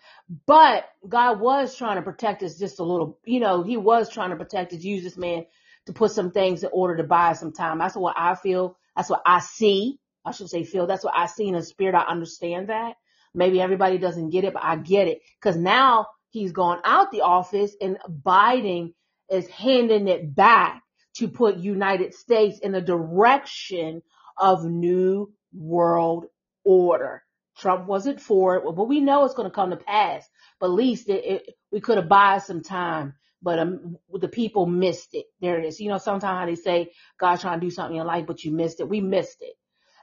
But 0.46 0.84
God 1.08 1.40
was 1.40 1.76
trying 1.76 1.96
to 1.96 2.02
protect 2.02 2.42
us 2.42 2.58
just 2.58 2.80
a 2.80 2.84
little. 2.84 3.18
You 3.24 3.40
know, 3.40 3.62
He 3.62 3.76
was 3.76 4.08
trying 4.08 4.30
to 4.30 4.36
protect 4.36 4.72
us. 4.72 4.82
Use 4.82 5.02
this 5.02 5.16
man 5.16 5.46
to 5.86 5.92
put 5.92 6.10
some 6.12 6.30
things 6.30 6.62
in 6.62 6.70
order 6.72 6.96
to 6.98 7.04
buy 7.04 7.32
some 7.32 7.52
time. 7.52 7.78
That's 7.78 7.96
what 7.96 8.14
I 8.16 8.34
feel. 8.34 8.76
That's 8.96 9.10
what 9.10 9.22
I 9.24 9.40
see. 9.40 9.98
I 10.24 10.32
should 10.32 10.50
say 10.50 10.64
feel. 10.64 10.86
That's 10.86 11.04
what 11.04 11.16
I 11.16 11.26
see 11.26 11.48
in 11.48 11.54
the 11.54 11.62
spirit. 11.62 11.94
I 11.94 12.02
understand 12.02 12.68
that. 12.68 12.96
Maybe 13.34 13.60
everybody 13.60 13.98
doesn't 13.98 14.30
get 14.30 14.44
it, 14.44 14.52
but 14.52 14.64
I 14.64 14.76
get 14.76 15.08
it. 15.08 15.20
Cause 15.40 15.56
now 15.56 16.06
he's 16.30 16.52
gone 16.52 16.80
out 16.84 17.10
the 17.10 17.22
office 17.22 17.74
and 17.80 17.98
Biden 18.08 18.92
is 19.30 19.46
handing 19.48 20.08
it 20.08 20.34
back 20.34 20.82
to 21.16 21.28
put 21.28 21.56
United 21.56 22.14
States 22.14 22.58
in 22.58 22.72
the 22.72 22.80
direction 22.80 24.02
of 24.36 24.64
new 24.64 25.32
world 25.52 26.26
order. 26.68 27.22
Trump 27.56 27.86
wasn't 27.86 28.20
for 28.20 28.56
it, 28.56 28.62
but 28.64 28.88
we 28.88 29.00
know 29.00 29.24
it's 29.24 29.34
going 29.34 29.48
to 29.48 29.54
come 29.54 29.70
to 29.70 29.76
pass. 29.76 30.28
But 30.60 30.66
at 30.66 30.72
least 30.72 31.08
it, 31.08 31.24
it, 31.24 31.54
we 31.72 31.80
could 31.80 31.96
have 31.96 32.08
bought 32.08 32.44
some 32.44 32.62
time, 32.62 33.14
but 33.42 33.58
um, 33.58 33.96
the 34.12 34.28
people 34.28 34.66
missed 34.66 35.14
it. 35.14 35.26
There 35.40 35.58
it 35.58 35.64
is. 35.64 35.80
You 35.80 35.88
know, 35.88 35.98
sometimes 35.98 36.50
they 36.50 36.62
say 36.62 36.92
God's 37.18 37.40
trying 37.40 37.58
to 37.58 37.66
do 37.66 37.70
something 37.70 37.96
in 37.96 38.06
life, 38.06 38.26
but 38.26 38.44
you 38.44 38.52
missed 38.52 38.80
it. 38.80 38.88
We 38.88 39.00
missed 39.00 39.38
it 39.40 39.54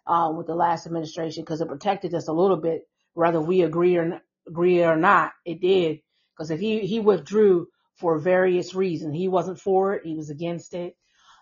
uh, 0.08 0.34
with 0.36 0.48
the 0.48 0.56
last 0.56 0.88
administration 0.88 1.44
because 1.44 1.62
it 1.62 1.68
protected 1.68 2.14
us 2.16 2.28
a 2.28 2.34
little 2.34 2.58
bit, 2.58 2.82
whether 3.14 3.40
we 3.40 3.62
agree 3.62 3.96
or 3.98 4.22
agree 4.48 4.84
or 4.84 4.96
not. 4.96 5.32
It 5.46 5.62
did 5.62 6.00
because 6.36 6.52
if 6.52 6.60
he 6.60 6.80
he 6.80 7.00
withdrew 7.00 7.68
for 7.98 8.20
various 8.20 8.74
reasons, 8.74 9.16
he 9.16 9.28
wasn't 9.28 9.60
for 9.60 9.94
it, 9.94 10.02
he 10.06 10.16
was 10.16 10.30
against 10.30 10.74
it, 10.74 10.96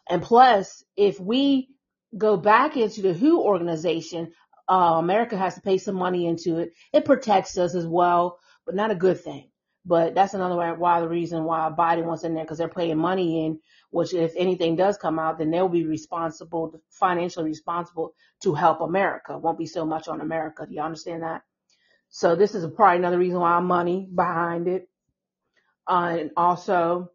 and 0.10 0.22
plus, 0.22 0.84
if 0.96 1.20
we 1.20 1.70
go 2.18 2.38
back 2.38 2.78
into 2.78 3.02
the 3.02 3.14
WHO 3.14 3.42
organization, 3.42 4.34
uh, 4.70 4.96
America 4.98 5.38
has 5.38 5.56
to 5.56 5.62
pay 5.62 5.78
some 5.78 5.96
money 5.96 6.28
into 6.28 6.60
it. 6.60 6.74
It 6.94 7.06
protects 7.06 7.58
us 7.58 7.76
as 7.76 7.86
well, 7.86 8.40
but 8.66 8.76
not 8.76 8.92
a 8.92 8.96
good 8.96 9.20
thing. 9.22 9.50
But 9.86 10.16
that's 10.16 10.34
another 10.34 10.76
why 10.76 11.02
the 11.02 11.10
reason 11.10 11.44
why 11.44 11.70
Biden 11.78 12.06
wants 12.06 12.24
in 12.24 12.34
there 12.34 12.46
because 12.46 12.58
they're 12.58 12.70
paying 12.70 12.98
money 12.98 13.46
in, 13.46 13.60
which 13.92 14.14
if 14.14 14.34
anything 14.38 14.78
does 14.78 14.98
come 14.98 15.20
out, 15.20 15.38
then 15.38 15.52
they'll 15.52 15.68
be 15.68 15.86
responsible, 15.86 16.82
financially 16.90 17.48
responsible 17.50 18.14
to 18.44 18.54
help 18.54 18.80
America. 18.80 19.38
Won't 19.38 19.58
be 19.58 19.66
so 19.66 19.86
much 19.86 20.08
on 20.08 20.22
America. 20.22 20.66
Do 20.66 20.74
you 20.74 20.82
understand 20.82 21.24
that? 21.24 21.42
So 22.10 22.36
this 22.36 22.56
is 22.56 22.66
probably 22.76 23.00
another 23.00 23.18
reason 23.20 23.40
why 23.40 23.60
money 23.60 24.08
behind 24.14 24.70
it. 24.70 24.88
Uh, 25.86 26.16
and 26.20 26.32
also, 26.38 27.10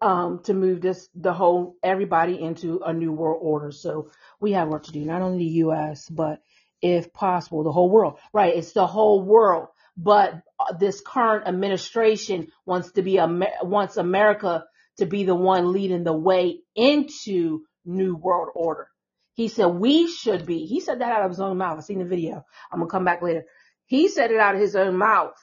um, 0.00 0.40
to 0.44 0.54
move 0.54 0.80
this, 0.80 1.08
the 1.14 1.32
whole, 1.32 1.76
everybody 1.82 2.40
into 2.40 2.80
a 2.84 2.92
new 2.92 3.12
world 3.12 3.38
order. 3.42 3.70
So 3.70 4.10
we 4.40 4.52
have 4.52 4.68
work 4.68 4.84
to 4.84 4.92
do, 4.92 5.04
not 5.04 5.22
only 5.22 5.38
the 5.38 5.52
U.S., 5.64 6.08
but 6.08 6.40
if 6.82 7.12
possible, 7.12 7.64
the 7.64 7.72
whole 7.72 7.90
world. 7.90 8.18
Right. 8.32 8.54
It's 8.54 8.72
the 8.72 8.86
whole 8.86 9.22
world. 9.22 9.68
But 9.96 10.34
uh, 10.60 10.74
this 10.78 11.00
current 11.00 11.48
administration 11.48 12.48
wants 12.66 12.92
to 12.92 13.02
be, 13.02 13.18
wants 13.62 13.96
America 13.96 14.64
to 14.98 15.06
be 15.06 15.24
the 15.24 15.34
one 15.34 15.72
leading 15.72 16.04
the 16.04 16.12
way 16.12 16.60
into 16.74 17.62
new 17.84 18.16
world 18.16 18.48
order. 18.54 18.88
He 19.34 19.48
said 19.48 19.66
we 19.66 20.08
should 20.08 20.46
be. 20.46 20.64
He 20.64 20.80
said 20.80 21.00
that 21.00 21.12
out 21.12 21.24
of 21.24 21.30
his 21.30 21.40
own 21.40 21.58
mouth. 21.58 21.78
I've 21.78 21.84
seen 21.84 21.98
the 21.98 22.04
video. 22.06 22.44
I'm 22.72 22.80
to 22.80 22.86
come 22.86 23.04
back 23.04 23.22
later. 23.22 23.44
He 23.86 24.08
said 24.08 24.30
it 24.30 24.40
out 24.40 24.54
of 24.54 24.60
his 24.60 24.76
own 24.76 24.96
mouth. 24.96 25.36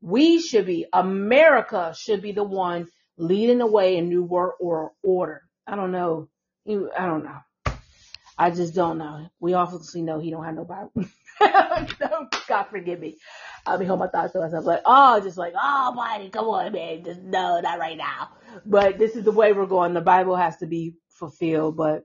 We 0.00 0.40
should 0.40 0.66
be, 0.66 0.86
America 0.92 1.94
should 1.96 2.22
be 2.22 2.32
the 2.32 2.44
one 2.44 2.88
leading 3.18 3.58
the 3.58 3.66
way 3.66 3.96
in 3.96 4.08
new 4.08 4.22
world 4.22 4.54
or 4.60 4.92
order. 5.02 5.42
I 5.66 5.76
don't 5.76 5.92
know. 5.92 6.28
I 6.68 7.06
don't 7.06 7.24
know. 7.24 7.38
I 8.38 8.50
just 8.50 8.74
don't 8.74 8.98
know. 8.98 9.28
We 9.40 9.54
obviously 9.54 10.02
know 10.02 10.20
he 10.20 10.30
don't 10.30 10.44
have 10.44 10.54
no 10.54 10.64
Bible. 10.64 10.92
God 12.48 12.64
forgive 12.70 13.00
me. 13.00 13.16
I'll 13.64 13.78
be 13.78 13.84
home 13.84 13.98
my 13.98 14.08
thoughts 14.08 14.32
to 14.32 14.40
myself 14.40 14.64
like, 14.64 14.82
oh, 14.84 15.20
just 15.20 15.38
like, 15.38 15.54
oh, 15.60 15.92
mighty, 15.92 16.28
come 16.28 16.46
on, 16.46 16.72
man. 16.72 17.04
Just 17.04 17.20
no, 17.22 17.60
not 17.60 17.78
right 17.78 17.96
now. 17.96 18.30
But 18.64 18.98
this 18.98 19.16
is 19.16 19.24
the 19.24 19.32
way 19.32 19.52
we're 19.52 19.66
going. 19.66 19.94
The 19.94 20.00
Bible 20.00 20.36
has 20.36 20.58
to 20.58 20.66
be 20.66 20.94
fulfilled. 21.08 21.76
But 21.76 22.04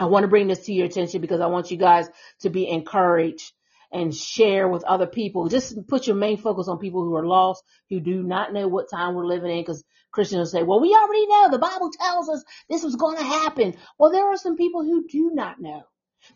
I 0.00 0.06
want 0.06 0.24
to 0.24 0.28
bring 0.28 0.48
this 0.48 0.66
to 0.66 0.72
your 0.72 0.86
attention 0.86 1.20
because 1.20 1.40
I 1.40 1.46
want 1.46 1.70
you 1.70 1.76
guys 1.76 2.08
to 2.40 2.50
be 2.50 2.68
encouraged 2.68 3.52
and 3.90 4.14
share 4.14 4.68
with 4.68 4.84
other 4.84 5.06
people. 5.06 5.48
Just 5.48 5.86
put 5.86 6.06
your 6.06 6.16
main 6.16 6.36
focus 6.36 6.68
on 6.68 6.78
people 6.78 7.04
who 7.04 7.16
are 7.16 7.26
lost, 7.26 7.62
who 7.88 8.00
do 8.00 8.22
not 8.22 8.52
know 8.52 8.68
what 8.68 8.90
time 8.90 9.14
we're 9.14 9.26
living 9.26 9.50
in, 9.50 9.62
because 9.62 9.84
Christians 10.10 10.38
will 10.38 10.60
say, 10.60 10.62
well, 10.62 10.80
we 10.80 10.94
already 10.94 11.26
know 11.26 11.48
the 11.50 11.58
Bible 11.58 11.90
tells 11.90 12.28
us 12.28 12.44
this 12.68 12.82
was 12.82 12.96
going 12.96 13.16
to 13.16 13.24
happen. 13.24 13.74
Well, 13.98 14.10
there 14.10 14.26
are 14.26 14.36
some 14.36 14.56
people 14.56 14.82
who 14.82 15.06
do 15.08 15.30
not 15.32 15.60
know. 15.60 15.82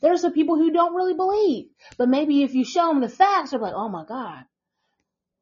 There 0.00 0.12
are 0.12 0.18
some 0.18 0.32
people 0.32 0.56
who 0.56 0.72
don't 0.72 0.94
really 0.94 1.14
believe. 1.14 1.66
But 1.98 2.08
maybe 2.08 2.42
if 2.42 2.54
you 2.54 2.64
show 2.64 2.88
them 2.88 3.00
the 3.00 3.08
facts, 3.08 3.50
they're 3.50 3.60
like, 3.60 3.74
oh 3.74 3.88
my 3.88 4.04
God. 4.04 4.44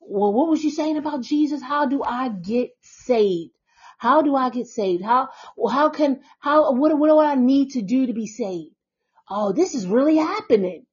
Well, 0.01 0.33
what 0.33 0.49
was 0.49 0.65
you 0.65 0.71
saying 0.71 0.97
about 0.97 1.23
Jesus? 1.23 1.63
How 1.63 1.87
do 1.87 2.03
I 2.03 2.31
get 2.31 2.71
saved? 2.81 3.53
How 3.99 4.23
do 4.23 4.35
I 4.35 4.49
get 4.51 4.67
saved? 4.67 5.05
How, 5.05 5.29
how 5.71 5.91
can, 5.91 6.21
how, 6.41 6.73
what, 6.73 6.99
what 6.99 7.09
do 7.09 7.19
I 7.19 7.35
need 7.35 7.73
to 7.73 7.83
do 7.83 8.07
to 8.07 8.15
be 8.15 8.27
saved? 8.27 8.75
Oh, 9.29 9.53
this 9.53 9.75
is 9.75 9.87
really 9.87 10.17
happening. 10.17 10.87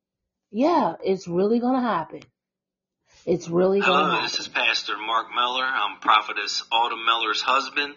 Yeah, 0.52 0.96
it's 1.04 1.28
really 1.28 1.60
going 1.60 1.76
to 1.76 1.82
happen. 1.88 2.22
It's 3.26 3.50
really 3.50 3.82
going 3.82 3.92
to 3.92 4.06
Hello, 4.06 4.12
happen. 4.12 4.26
this 4.26 4.40
is 4.40 4.48
Pastor 4.48 4.98
Mark 4.98 5.28
Miller. 5.36 5.66
I'm 5.66 6.00
Prophetess 6.00 6.64
Autumn 6.72 7.06
Miller's 7.06 7.42
husband. 7.42 7.96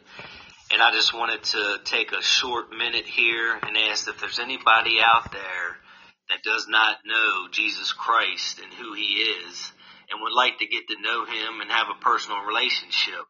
And 0.73 0.83
I 0.83 0.93
just 0.93 1.15
wanted 1.15 1.43
to 1.45 1.79
take 1.85 2.13
a 2.13 2.23
short 2.23 2.71
minute 2.71 3.07
here 3.07 3.55
and 3.55 3.77
ask 3.77 4.09
if 4.09 4.21
there's 4.21 4.41
anybody 4.41 4.99
out 5.03 5.33
there 5.33 5.79
that 6.31 6.43
does 6.45 6.67
not 6.69 6.99
know 7.07 7.49
Jesus 7.53 7.93
Christ 7.93 8.61
and 8.61 8.73
who 8.75 8.95
he 8.95 9.25
is 9.47 9.73
and 10.11 10.21
would 10.23 10.35
like 10.35 10.59
to 10.59 10.67
get 10.67 10.89
to 10.89 11.01
know 11.03 11.25
him 11.27 11.61
and 11.61 11.71
have 11.71 11.89
a 11.91 12.01
personal 12.05 12.43
relationship. 12.43 13.25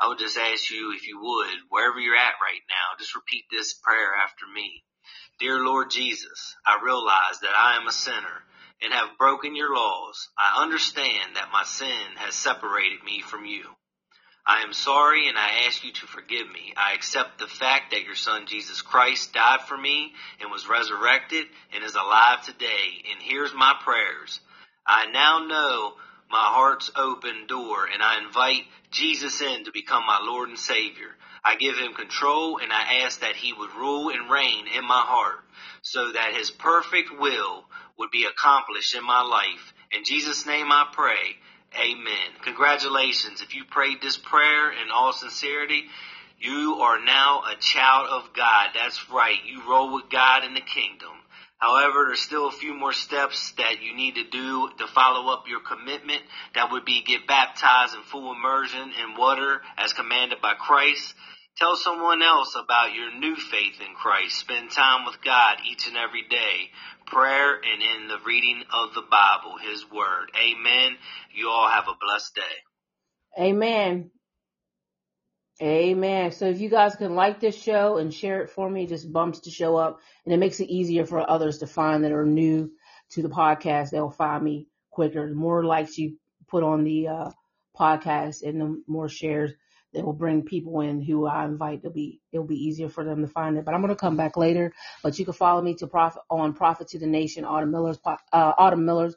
I 0.00 0.08
would 0.08 0.18
just 0.18 0.38
ask 0.38 0.70
you 0.70 0.94
if 0.96 1.06
you 1.06 1.20
would, 1.20 1.58
wherever 1.70 2.00
you're 2.00 2.16
at 2.16 2.40
right 2.42 2.62
now, 2.70 2.98
just 2.98 3.16
repeat 3.16 3.44
this 3.52 3.74
prayer 3.74 4.14
after 4.24 4.46
me. 4.54 4.84
Dear 5.40 5.60
Lord 5.64 5.90
Jesus, 5.90 6.56
I 6.66 6.80
realize 6.84 7.40
that 7.42 7.54
I 7.56 7.76
am 7.76 7.88
a 7.88 7.92
sinner 7.92 8.44
and 8.82 8.92
have 8.92 9.18
broken 9.18 9.54
your 9.56 9.74
laws, 9.74 10.28
I 10.36 10.62
understand 10.62 11.36
that 11.36 11.52
my 11.52 11.64
sin 11.64 12.16
has 12.16 12.34
separated 12.34 13.02
me 13.04 13.22
from 13.22 13.44
you. 13.44 13.64
I 14.46 14.62
am 14.62 14.72
sorry 14.72 15.28
and 15.28 15.38
I 15.38 15.66
ask 15.66 15.84
you 15.84 15.92
to 15.92 16.06
forgive 16.06 16.50
me. 16.50 16.72
I 16.76 16.94
accept 16.94 17.38
the 17.38 17.46
fact 17.46 17.90
that 17.90 18.04
your 18.04 18.14
son 18.14 18.46
Jesus 18.46 18.82
Christ 18.82 19.32
died 19.32 19.60
for 19.68 19.76
me 19.76 20.12
and 20.40 20.50
was 20.50 20.68
resurrected 20.68 21.46
and 21.74 21.84
is 21.84 21.94
alive 21.94 22.42
today 22.44 23.04
and 23.12 23.22
hears 23.22 23.52
my 23.54 23.74
prayers. 23.82 24.40
I 24.86 25.06
now 25.12 25.46
know 25.46 25.92
my 26.30 26.42
heart's 26.42 26.90
open 26.96 27.46
door 27.48 27.86
and 27.92 28.02
I 28.02 28.18
invite 28.24 28.64
Jesus 28.90 29.40
in 29.40 29.64
to 29.64 29.72
become 29.72 30.04
my 30.06 30.20
Lord 30.22 30.48
and 30.48 30.58
Savior. 30.58 31.10
I 31.44 31.56
give 31.56 31.76
him 31.76 31.94
control 31.94 32.58
and 32.58 32.72
I 32.72 33.02
ask 33.04 33.20
that 33.20 33.36
he 33.36 33.52
would 33.52 33.74
rule 33.76 34.10
and 34.10 34.30
reign 34.30 34.66
in 34.76 34.84
my 34.84 35.02
heart 35.06 35.44
so 35.82 36.12
that 36.12 36.34
his 36.34 36.50
perfect 36.50 37.10
will 37.18 37.64
would 38.00 38.10
be 38.10 38.24
accomplished 38.24 38.96
in 38.96 39.04
my 39.04 39.22
life. 39.22 39.74
In 39.92 40.04
Jesus' 40.04 40.46
name 40.46 40.72
I 40.72 40.86
pray. 40.92 41.36
Amen. 41.78 42.28
Congratulations. 42.42 43.42
If 43.42 43.54
you 43.54 43.64
prayed 43.64 44.00
this 44.02 44.16
prayer 44.16 44.72
in 44.72 44.90
all 44.92 45.12
sincerity, 45.12 45.84
you 46.40 46.78
are 46.80 47.04
now 47.04 47.42
a 47.42 47.60
child 47.60 48.08
of 48.10 48.34
God. 48.34 48.70
That's 48.74 49.10
right. 49.10 49.36
You 49.44 49.68
roll 49.68 49.94
with 49.94 50.10
God 50.10 50.44
in 50.44 50.54
the 50.54 50.60
kingdom. 50.60 51.12
However, 51.58 52.06
there's 52.06 52.20
still 52.20 52.48
a 52.48 52.52
few 52.52 52.72
more 52.72 52.94
steps 52.94 53.52
that 53.58 53.82
you 53.82 53.94
need 53.94 54.14
to 54.14 54.24
do 54.24 54.70
to 54.78 54.86
follow 54.86 55.30
up 55.30 55.44
your 55.46 55.60
commitment. 55.60 56.22
That 56.54 56.72
would 56.72 56.86
be 56.86 57.02
get 57.02 57.26
baptized 57.26 57.94
in 57.94 58.02
full 58.04 58.32
immersion 58.32 58.92
in 59.04 59.18
water 59.18 59.60
as 59.76 59.92
commanded 59.92 60.40
by 60.40 60.54
Christ. 60.54 61.14
Tell 61.60 61.76
someone 61.76 62.22
else 62.22 62.56
about 62.56 62.94
your 62.94 63.14
new 63.14 63.36
faith 63.36 63.80
in 63.80 63.94
Christ. 63.94 64.38
Spend 64.38 64.70
time 64.70 65.04
with 65.04 65.22
God 65.22 65.58
each 65.70 65.86
and 65.86 65.94
every 65.94 66.22
day. 66.22 66.70
Prayer 67.06 67.56
and 67.56 67.82
in 67.82 68.08
the 68.08 68.16
reading 68.24 68.62
of 68.72 68.94
the 68.94 69.02
Bible, 69.02 69.58
His 69.58 69.84
Word. 69.90 70.30
Amen. 70.40 70.96
You 71.34 71.50
all 71.50 71.68
have 71.68 71.84
a 71.86 71.98
blessed 72.00 72.34
day. 72.34 73.42
Amen. 73.44 74.10
Amen. 75.60 76.32
So 76.32 76.46
if 76.46 76.62
you 76.62 76.70
guys 76.70 76.96
can 76.96 77.14
like 77.14 77.40
this 77.40 77.60
show 77.60 77.98
and 77.98 78.14
share 78.14 78.40
it 78.40 78.48
for 78.48 78.70
me, 78.70 78.84
it 78.84 78.88
just 78.88 79.12
bumps 79.12 79.40
the 79.40 79.50
show 79.50 79.76
up 79.76 80.00
and 80.24 80.32
it 80.32 80.38
makes 80.38 80.60
it 80.60 80.70
easier 80.70 81.04
for 81.04 81.28
others 81.28 81.58
to 81.58 81.66
find 81.66 82.04
that 82.04 82.12
are 82.12 82.24
new 82.24 82.70
to 83.10 83.22
the 83.22 83.28
podcast. 83.28 83.90
They'll 83.90 84.08
find 84.08 84.42
me 84.42 84.66
quicker. 84.88 85.28
The 85.28 85.34
more 85.34 85.62
likes 85.62 85.98
you 85.98 86.16
put 86.48 86.64
on 86.64 86.84
the 86.84 87.08
uh, 87.08 87.30
podcast 87.78 88.42
and 88.42 88.58
the 88.58 88.82
more 88.86 89.10
shares, 89.10 89.52
It 89.92 90.04
will 90.04 90.12
bring 90.12 90.42
people 90.42 90.80
in 90.80 91.02
who 91.02 91.26
I 91.26 91.44
invite. 91.44 91.80
It'll 91.80 91.90
be 91.90 92.20
it'll 92.30 92.46
be 92.46 92.64
easier 92.64 92.88
for 92.88 93.04
them 93.04 93.22
to 93.22 93.28
find 93.28 93.58
it. 93.58 93.64
But 93.64 93.74
I'm 93.74 93.80
gonna 93.80 93.96
come 93.96 94.16
back 94.16 94.36
later. 94.36 94.72
But 95.02 95.18
you 95.18 95.24
can 95.24 95.34
follow 95.34 95.60
me 95.60 95.74
to 95.76 95.88
profit 95.88 96.22
on 96.30 96.54
Prophet 96.54 96.88
to 96.88 96.98
the 96.98 97.06
Nation 97.06 97.44
Autumn 97.44 97.72
Miller's 97.72 97.98
uh, 98.04 98.16
Autumn 98.32 98.84
Miller's 98.84 99.16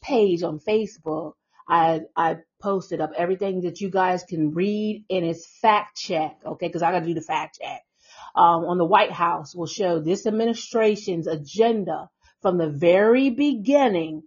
page 0.00 0.42
on 0.44 0.60
Facebook. 0.60 1.32
I 1.68 2.02
I 2.14 2.38
posted 2.60 3.00
up 3.00 3.12
everything 3.16 3.62
that 3.62 3.80
you 3.80 3.90
guys 3.90 4.22
can 4.22 4.54
read 4.54 5.04
and 5.10 5.24
it's 5.24 5.46
fact 5.58 5.96
check. 5.96 6.38
Okay, 6.46 6.68
because 6.68 6.82
I 6.82 6.92
gotta 6.92 7.06
do 7.06 7.14
the 7.14 7.20
fact 7.20 7.58
check. 7.60 7.82
Um, 8.36 8.64
on 8.64 8.78
the 8.78 8.84
White 8.84 9.12
House 9.12 9.54
will 9.56 9.66
show 9.66 9.98
this 9.98 10.26
administration's 10.26 11.26
agenda 11.26 12.10
from 12.42 12.58
the 12.58 12.68
very 12.68 13.30
beginning. 13.30 14.22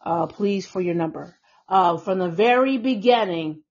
Uh, 0.00 0.26
please 0.26 0.66
for 0.66 0.80
your 0.80 0.94
number 0.94 1.36
uh, 1.68 1.96
from 1.96 2.18
the 2.18 2.28
very 2.28 2.78
beginning 2.78 3.62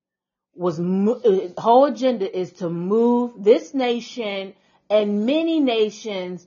was 0.53 0.79
uh, 0.79 1.49
whole 1.57 1.85
agenda 1.85 2.37
is 2.37 2.53
to 2.53 2.69
move 2.69 3.43
this 3.43 3.73
nation 3.73 4.53
and 4.89 5.25
many 5.25 5.59
nations 5.59 6.45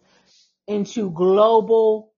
into 0.66 1.11
global 1.11 2.12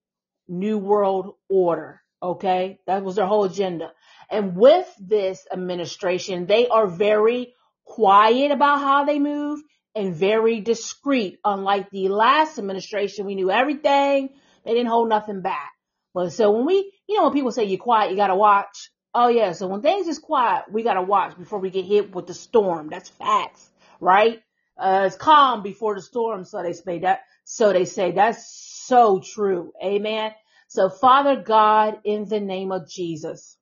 new 0.48 0.78
world 0.78 1.34
order. 1.48 2.00
Okay. 2.22 2.80
That 2.86 3.04
was 3.04 3.16
their 3.16 3.26
whole 3.26 3.44
agenda. 3.44 3.92
And 4.30 4.56
with 4.56 4.92
this 4.98 5.46
administration, 5.52 6.46
they 6.46 6.66
are 6.66 6.86
very 6.86 7.54
quiet 7.84 8.50
about 8.50 8.80
how 8.80 9.04
they 9.04 9.18
move 9.18 9.60
and 9.94 10.14
very 10.14 10.60
discreet. 10.60 11.38
Unlike 11.44 11.90
the 11.90 12.08
last 12.08 12.58
administration, 12.58 13.26
we 13.26 13.34
knew 13.34 13.50
everything. 13.50 14.30
They 14.64 14.72
didn't 14.72 14.88
hold 14.88 15.08
nothing 15.08 15.42
back. 15.42 15.72
But 16.12 16.30
so 16.30 16.50
when 16.50 16.66
we, 16.66 16.92
you 17.08 17.16
know, 17.16 17.24
when 17.24 17.32
people 17.32 17.52
say 17.52 17.64
you're 17.64 17.78
quiet, 17.78 18.10
you 18.10 18.16
got 18.16 18.28
to 18.28 18.36
watch. 18.36 18.90
Oh 19.18 19.28
yeah, 19.28 19.52
so 19.52 19.66
when 19.66 19.80
things 19.80 20.08
is 20.08 20.18
quiet, 20.18 20.66
we 20.70 20.82
gotta 20.82 21.00
watch 21.00 21.38
before 21.38 21.58
we 21.58 21.70
get 21.70 21.86
hit 21.86 22.14
with 22.14 22.26
the 22.26 22.34
storm. 22.34 22.90
That's 22.90 23.08
facts, 23.08 23.66
right? 23.98 24.42
Uh, 24.76 25.04
it's 25.06 25.16
calm 25.16 25.62
before 25.62 25.94
the 25.94 26.02
storm, 26.02 26.44
so 26.44 26.62
they 26.62 26.74
say 26.74 26.98
that. 26.98 27.20
So 27.44 27.72
they 27.72 27.86
say 27.86 28.10
that's 28.10 28.46
so 28.84 29.20
true. 29.20 29.72
Amen. 29.82 30.32
So 30.68 30.90
Father 30.90 31.36
God, 31.36 31.98
in 32.04 32.26
the 32.26 32.40
name 32.40 32.72
of 32.72 32.90
Jesus, 32.90 33.56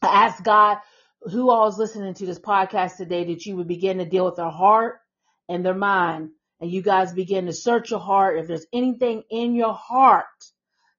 I 0.00 0.26
ask 0.26 0.44
God, 0.44 0.78
who 1.22 1.50
all 1.50 1.66
is 1.66 1.76
listening 1.76 2.14
to 2.14 2.26
this 2.26 2.38
podcast 2.38 2.98
today, 2.98 3.24
that 3.24 3.44
you 3.44 3.56
would 3.56 3.66
begin 3.66 3.98
to 3.98 4.04
deal 4.04 4.26
with 4.26 4.36
their 4.36 4.48
heart 4.48 5.00
and 5.48 5.66
their 5.66 5.74
mind, 5.74 6.30
and 6.60 6.70
you 6.70 6.82
guys 6.82 7.12
begin 7.12 7.46
to 7.46 7.52
search 7.52 7.90
your 7.90 7.98
heart. 7.98 8.38
If 8.38 8.46
there's 8.46 8.66
anything 8.72 9.24
in 9.28 9.56
your 9.56 9.74
heart, 9.74 10.26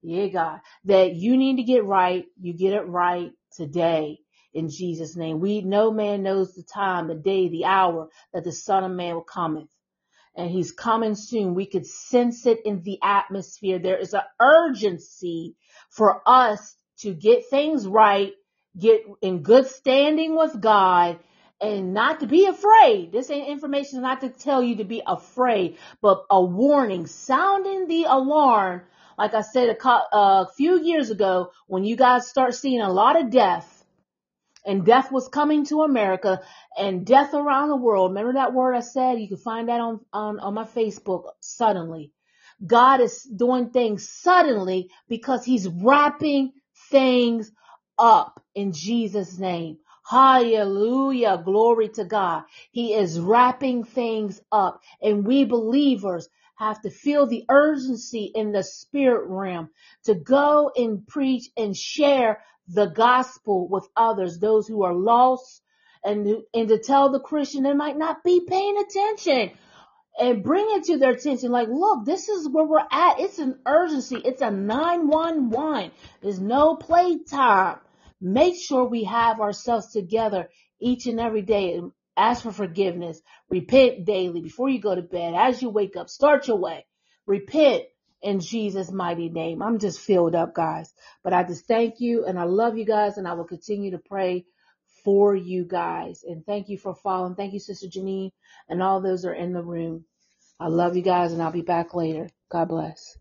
yeah, 0.02 0.28
God, 0.28 0.60
that 0.84 1.16
you 1.16 1.38
need 1.38 1.56
to 1.56 1.64
get 1.64 1.86
right, 1.86 2.26
you 2.42 2.52
get 2.52 2.74
it 2.74 2.86
right 2.86 3.32
today 3.56 4.20
in 4.54 4.70
Jesus' 4.70 5.16
name. 5.16 5.40
We, 5.40 5.62
no 5.62 5.92
man 5.92 6.24
knows 6.24 6.54
the 6.54 6.64
time, 6.64 7.08
the 7.08 7.16
day, 7.16 7.50
the 7.50 7.66
hour 7.66 8.10
that 8.34 8.44
the 8.44 8.52
son 8.52 8.84
of 8.84 8.92
man 8.92 9.16
will 9.16 9.22
cometh. 9.22 9.70
And 10.36 10.50
he's 10.50 10.72
coming 10.72 11.16
soon. 11.16 11.54
We 11.54 11.68
could 11.68 11.86
sense 11.86 12.46
it 12.46 12.60
in 12.66 12.82
the 12.82 13.00
atmosphere. 13.04 13.80
There 13.80 13.98
is 13.98 14.14
an 14.14 14.22
urgency 14.40 15.56
for 15.90 16.22
us 16.26 16.76
to 17.00 17.14
get 17.14 17.50
things 17.50 17.88
right, 17.88 18.34
get 18.78 19.04
in 19.22 19.44
good 19.44 19.68
standing 19.68 20.36
with 20.36 20.60
God, 20.60 21.20
and 21.62 21.94
not 21.94 22.20
to 22.22 22.28
be 22.28 22.46
afraid. 22.48 23.12
This 23.12 23.30
ain't 23.30 23.48
information 23.48 24.02
not 24.02 24.22
to 24.22 24.30
tell 24.30 24.64
you 24.64 24.78
to 24.78 24.84
be 24.84 25.04
afraid, 25.06 25.78
but 26.02 26.26
a 26.30 26.44
warning, 26.44 27.06
sounding 27.06 27.88
the 27.88 28.06
alarm 28.06 28.82
like 29.18 29.34
I 29.34 29.42
said 29.42 29.70
a, 29.70 29.88
a 29.88 30.48
few 30.56 30.82
years 30.82 31.10
ago, 31.10 31.52
when 31.68 31.84
you 31.84 31.96
guys 31.96 32.28
start 32.28 32.56
seeing 32.56 32.82
a 32.82 32.92
lot 32.92 33.20
of 33.20 33.30
death, 33.30 33.84
and 34.66 34.86
death 34.86 35.12
was 35.12 35.28
coming 35.28 35.66
to 35.66 35.82
America 35.82 36.42
and 36.78 37.06
death 37.06 37.34
around 37.34 37.70
the 37.70 37.76
world. 37.76 38.12
Remember 38.12 38.34
that 38.34 38.54
word 38.54 38.76
I 38.76 38.80
said? 38.80 39.20
You 39.20 39.28
can 39.28 39.38
find 39.38 39.68
that 39.70 39.82
on, 39.82 40.00
on, 40.14 40.40
on 40.40 40.54
my 40.54 40.64
Facebook 40.64 41.24
suddenly. 41.42 42.12
God 42.66 43.02
is 43.02 43.24
doing 43.24 43.72
things 43.72 44.10
suddenly 44.10 44.90
because 45.10 45.44
he's 45.44 45.68
wrapping 45.68 46.54
things 46.90 47.52
up 47.98 48.42
in 48.56 48.72
Jesus 48.72 49.38
name. 49.38 49.78
Hallelujah. 50.06 51.42
Glory 51.44 51.90
to 51.90 52.06
God. 52.06 52.44
He 52.72 52.94
is 52.94 53.20
wrapping 53.20 53.84
things 53.84 54.42
up 54.52 54.82
and 55.02 55.26
we 55.26 55.46
believers 55.46 56.28
have 56.56 56.82
to 56.82 56.90
feel 56.90 57.26
the 57.26 57.46
urgency 57.50 58.32
in 58.34 58.52
the 58.52 58.64
spirit 58.64 59.28
realm 59.28 59.70
to 60.04 60.14
go 60.14 60.72
and 60.76 61.08
preach 61.08 61.50
and 61.58 61.76
share 61.76 62.44
the 62.68 62.86
gospel 62.86 63.68
with 63.68 63.88
others, 63.96 64.40
those 64.40 64.68
who 64.68 64.84
are 64.84 64.94
lost 64.94 65.62
and, 66.04 66.44
and 66.54 66.68
to 66.68 66.78
tell 66.78 67.12
the 67.12 67.20
Christian 67.20 67.64
they 67.64 67.74
might 67.74 67.98
not 67.98 68.24
be 68.24 68.42
paying 68.48 68.78
attention 68.78 69.52
and 70.20 70.44
bring 70.44 70.66
it 70.70 70.84
to 70.86 70.98
their 70.98 71.12
attention. 71.12 71.52
Like, 71.52 71.70
look, 71.70 72.06
this 72.06 72.30
is 72.30 72.48
where 72.48 72.66
we're 72.66 72.80
at. 72.80 73.20
It's 73.20 73.40
an 73.40 73.60
urgency. 73.66 74.18
It's 74.18 74.42
a 74.42 74.52
911. 74.52 75.92
There's 76.22 76.40
no 76.40 76.76
playtime. 76.76 77.80
Make 78.22 78.56
sure 78.56 78.86
we 78.86 79.04
have 79.06 79.40
ourselves 79.40 79.92
together 79.92 80.50
each 80.80 81.06
and 81.08 81.20
every 81.20 81.42
day 81.42 81.74
and 81.74 81.92
Ask 82.16 82.44
for 82.44 82.52
forgiveness. 82.52 83.22
Repent 83.50 84.06
daily 84.06 84.42
before 84.42 84.70
you 84.70 84.80
go 84.80 84.94
to 84.94 85.02
bed. 85.02 85.34
As 85.36 85.62
you 85.62 85.70
wake 85.70 85.96
up, 85.96 86.10
start 86.10 86.48
your 86.48 86.58
way. 86.58 86.86
Repent 87.26 87.84
in 88.22 88.40
Jesus' 88.40 88.92
mighty 88.92 89.30
name. 89.30 89.62
I'm 89.62 89.80
just 89.80 90.00
filled 90.00 90.36
up, 90.36 90.54
guys. 90.54 90.94
But 91.24 91.34
I 91.34 91.44
just 91.44 91.66
thank 91.66 92.00
you 92.00 92.26
and 92.26 92.40
I 92.40 92.44
love 92.44 92.78
you 92.78 92.86
guys 92.86 93.18
and 93.18 93.28
I 93.28 93.34
will 93.34 93.46
continue 93.46 93.92
to 93.92 93.98
pray 93.98 94.46
for 95.04 95.36
you 95.36 95.66
guys. 95.66 96.24
And 96.24 96.46
thank 96.46 96.70
you 96.70 96.78
for 96.78 96.94
following. 96.94 97.36
Thank 97.36 97.54
you, 97.54 97.60
Sister 97.60 97.88
Janine, 97.88 98.32
and 98.70 98.84
all 98.84 99.02
those 99.02 99.26
are 99.26 99.34
in 99.34 99.54
the 99.54 99.64
room. 99.64 100.06
I 100.60 100.68
love 100.68 100.96
you 100.96 101.02
guys 101.02 101.34
and 101.34 101.42
I'll 101.42 101.52
be 101.52 101.62
back 101.62 101.96
later. 101.96 102.30
God 102.50 102.70
bless. 102.70 103.18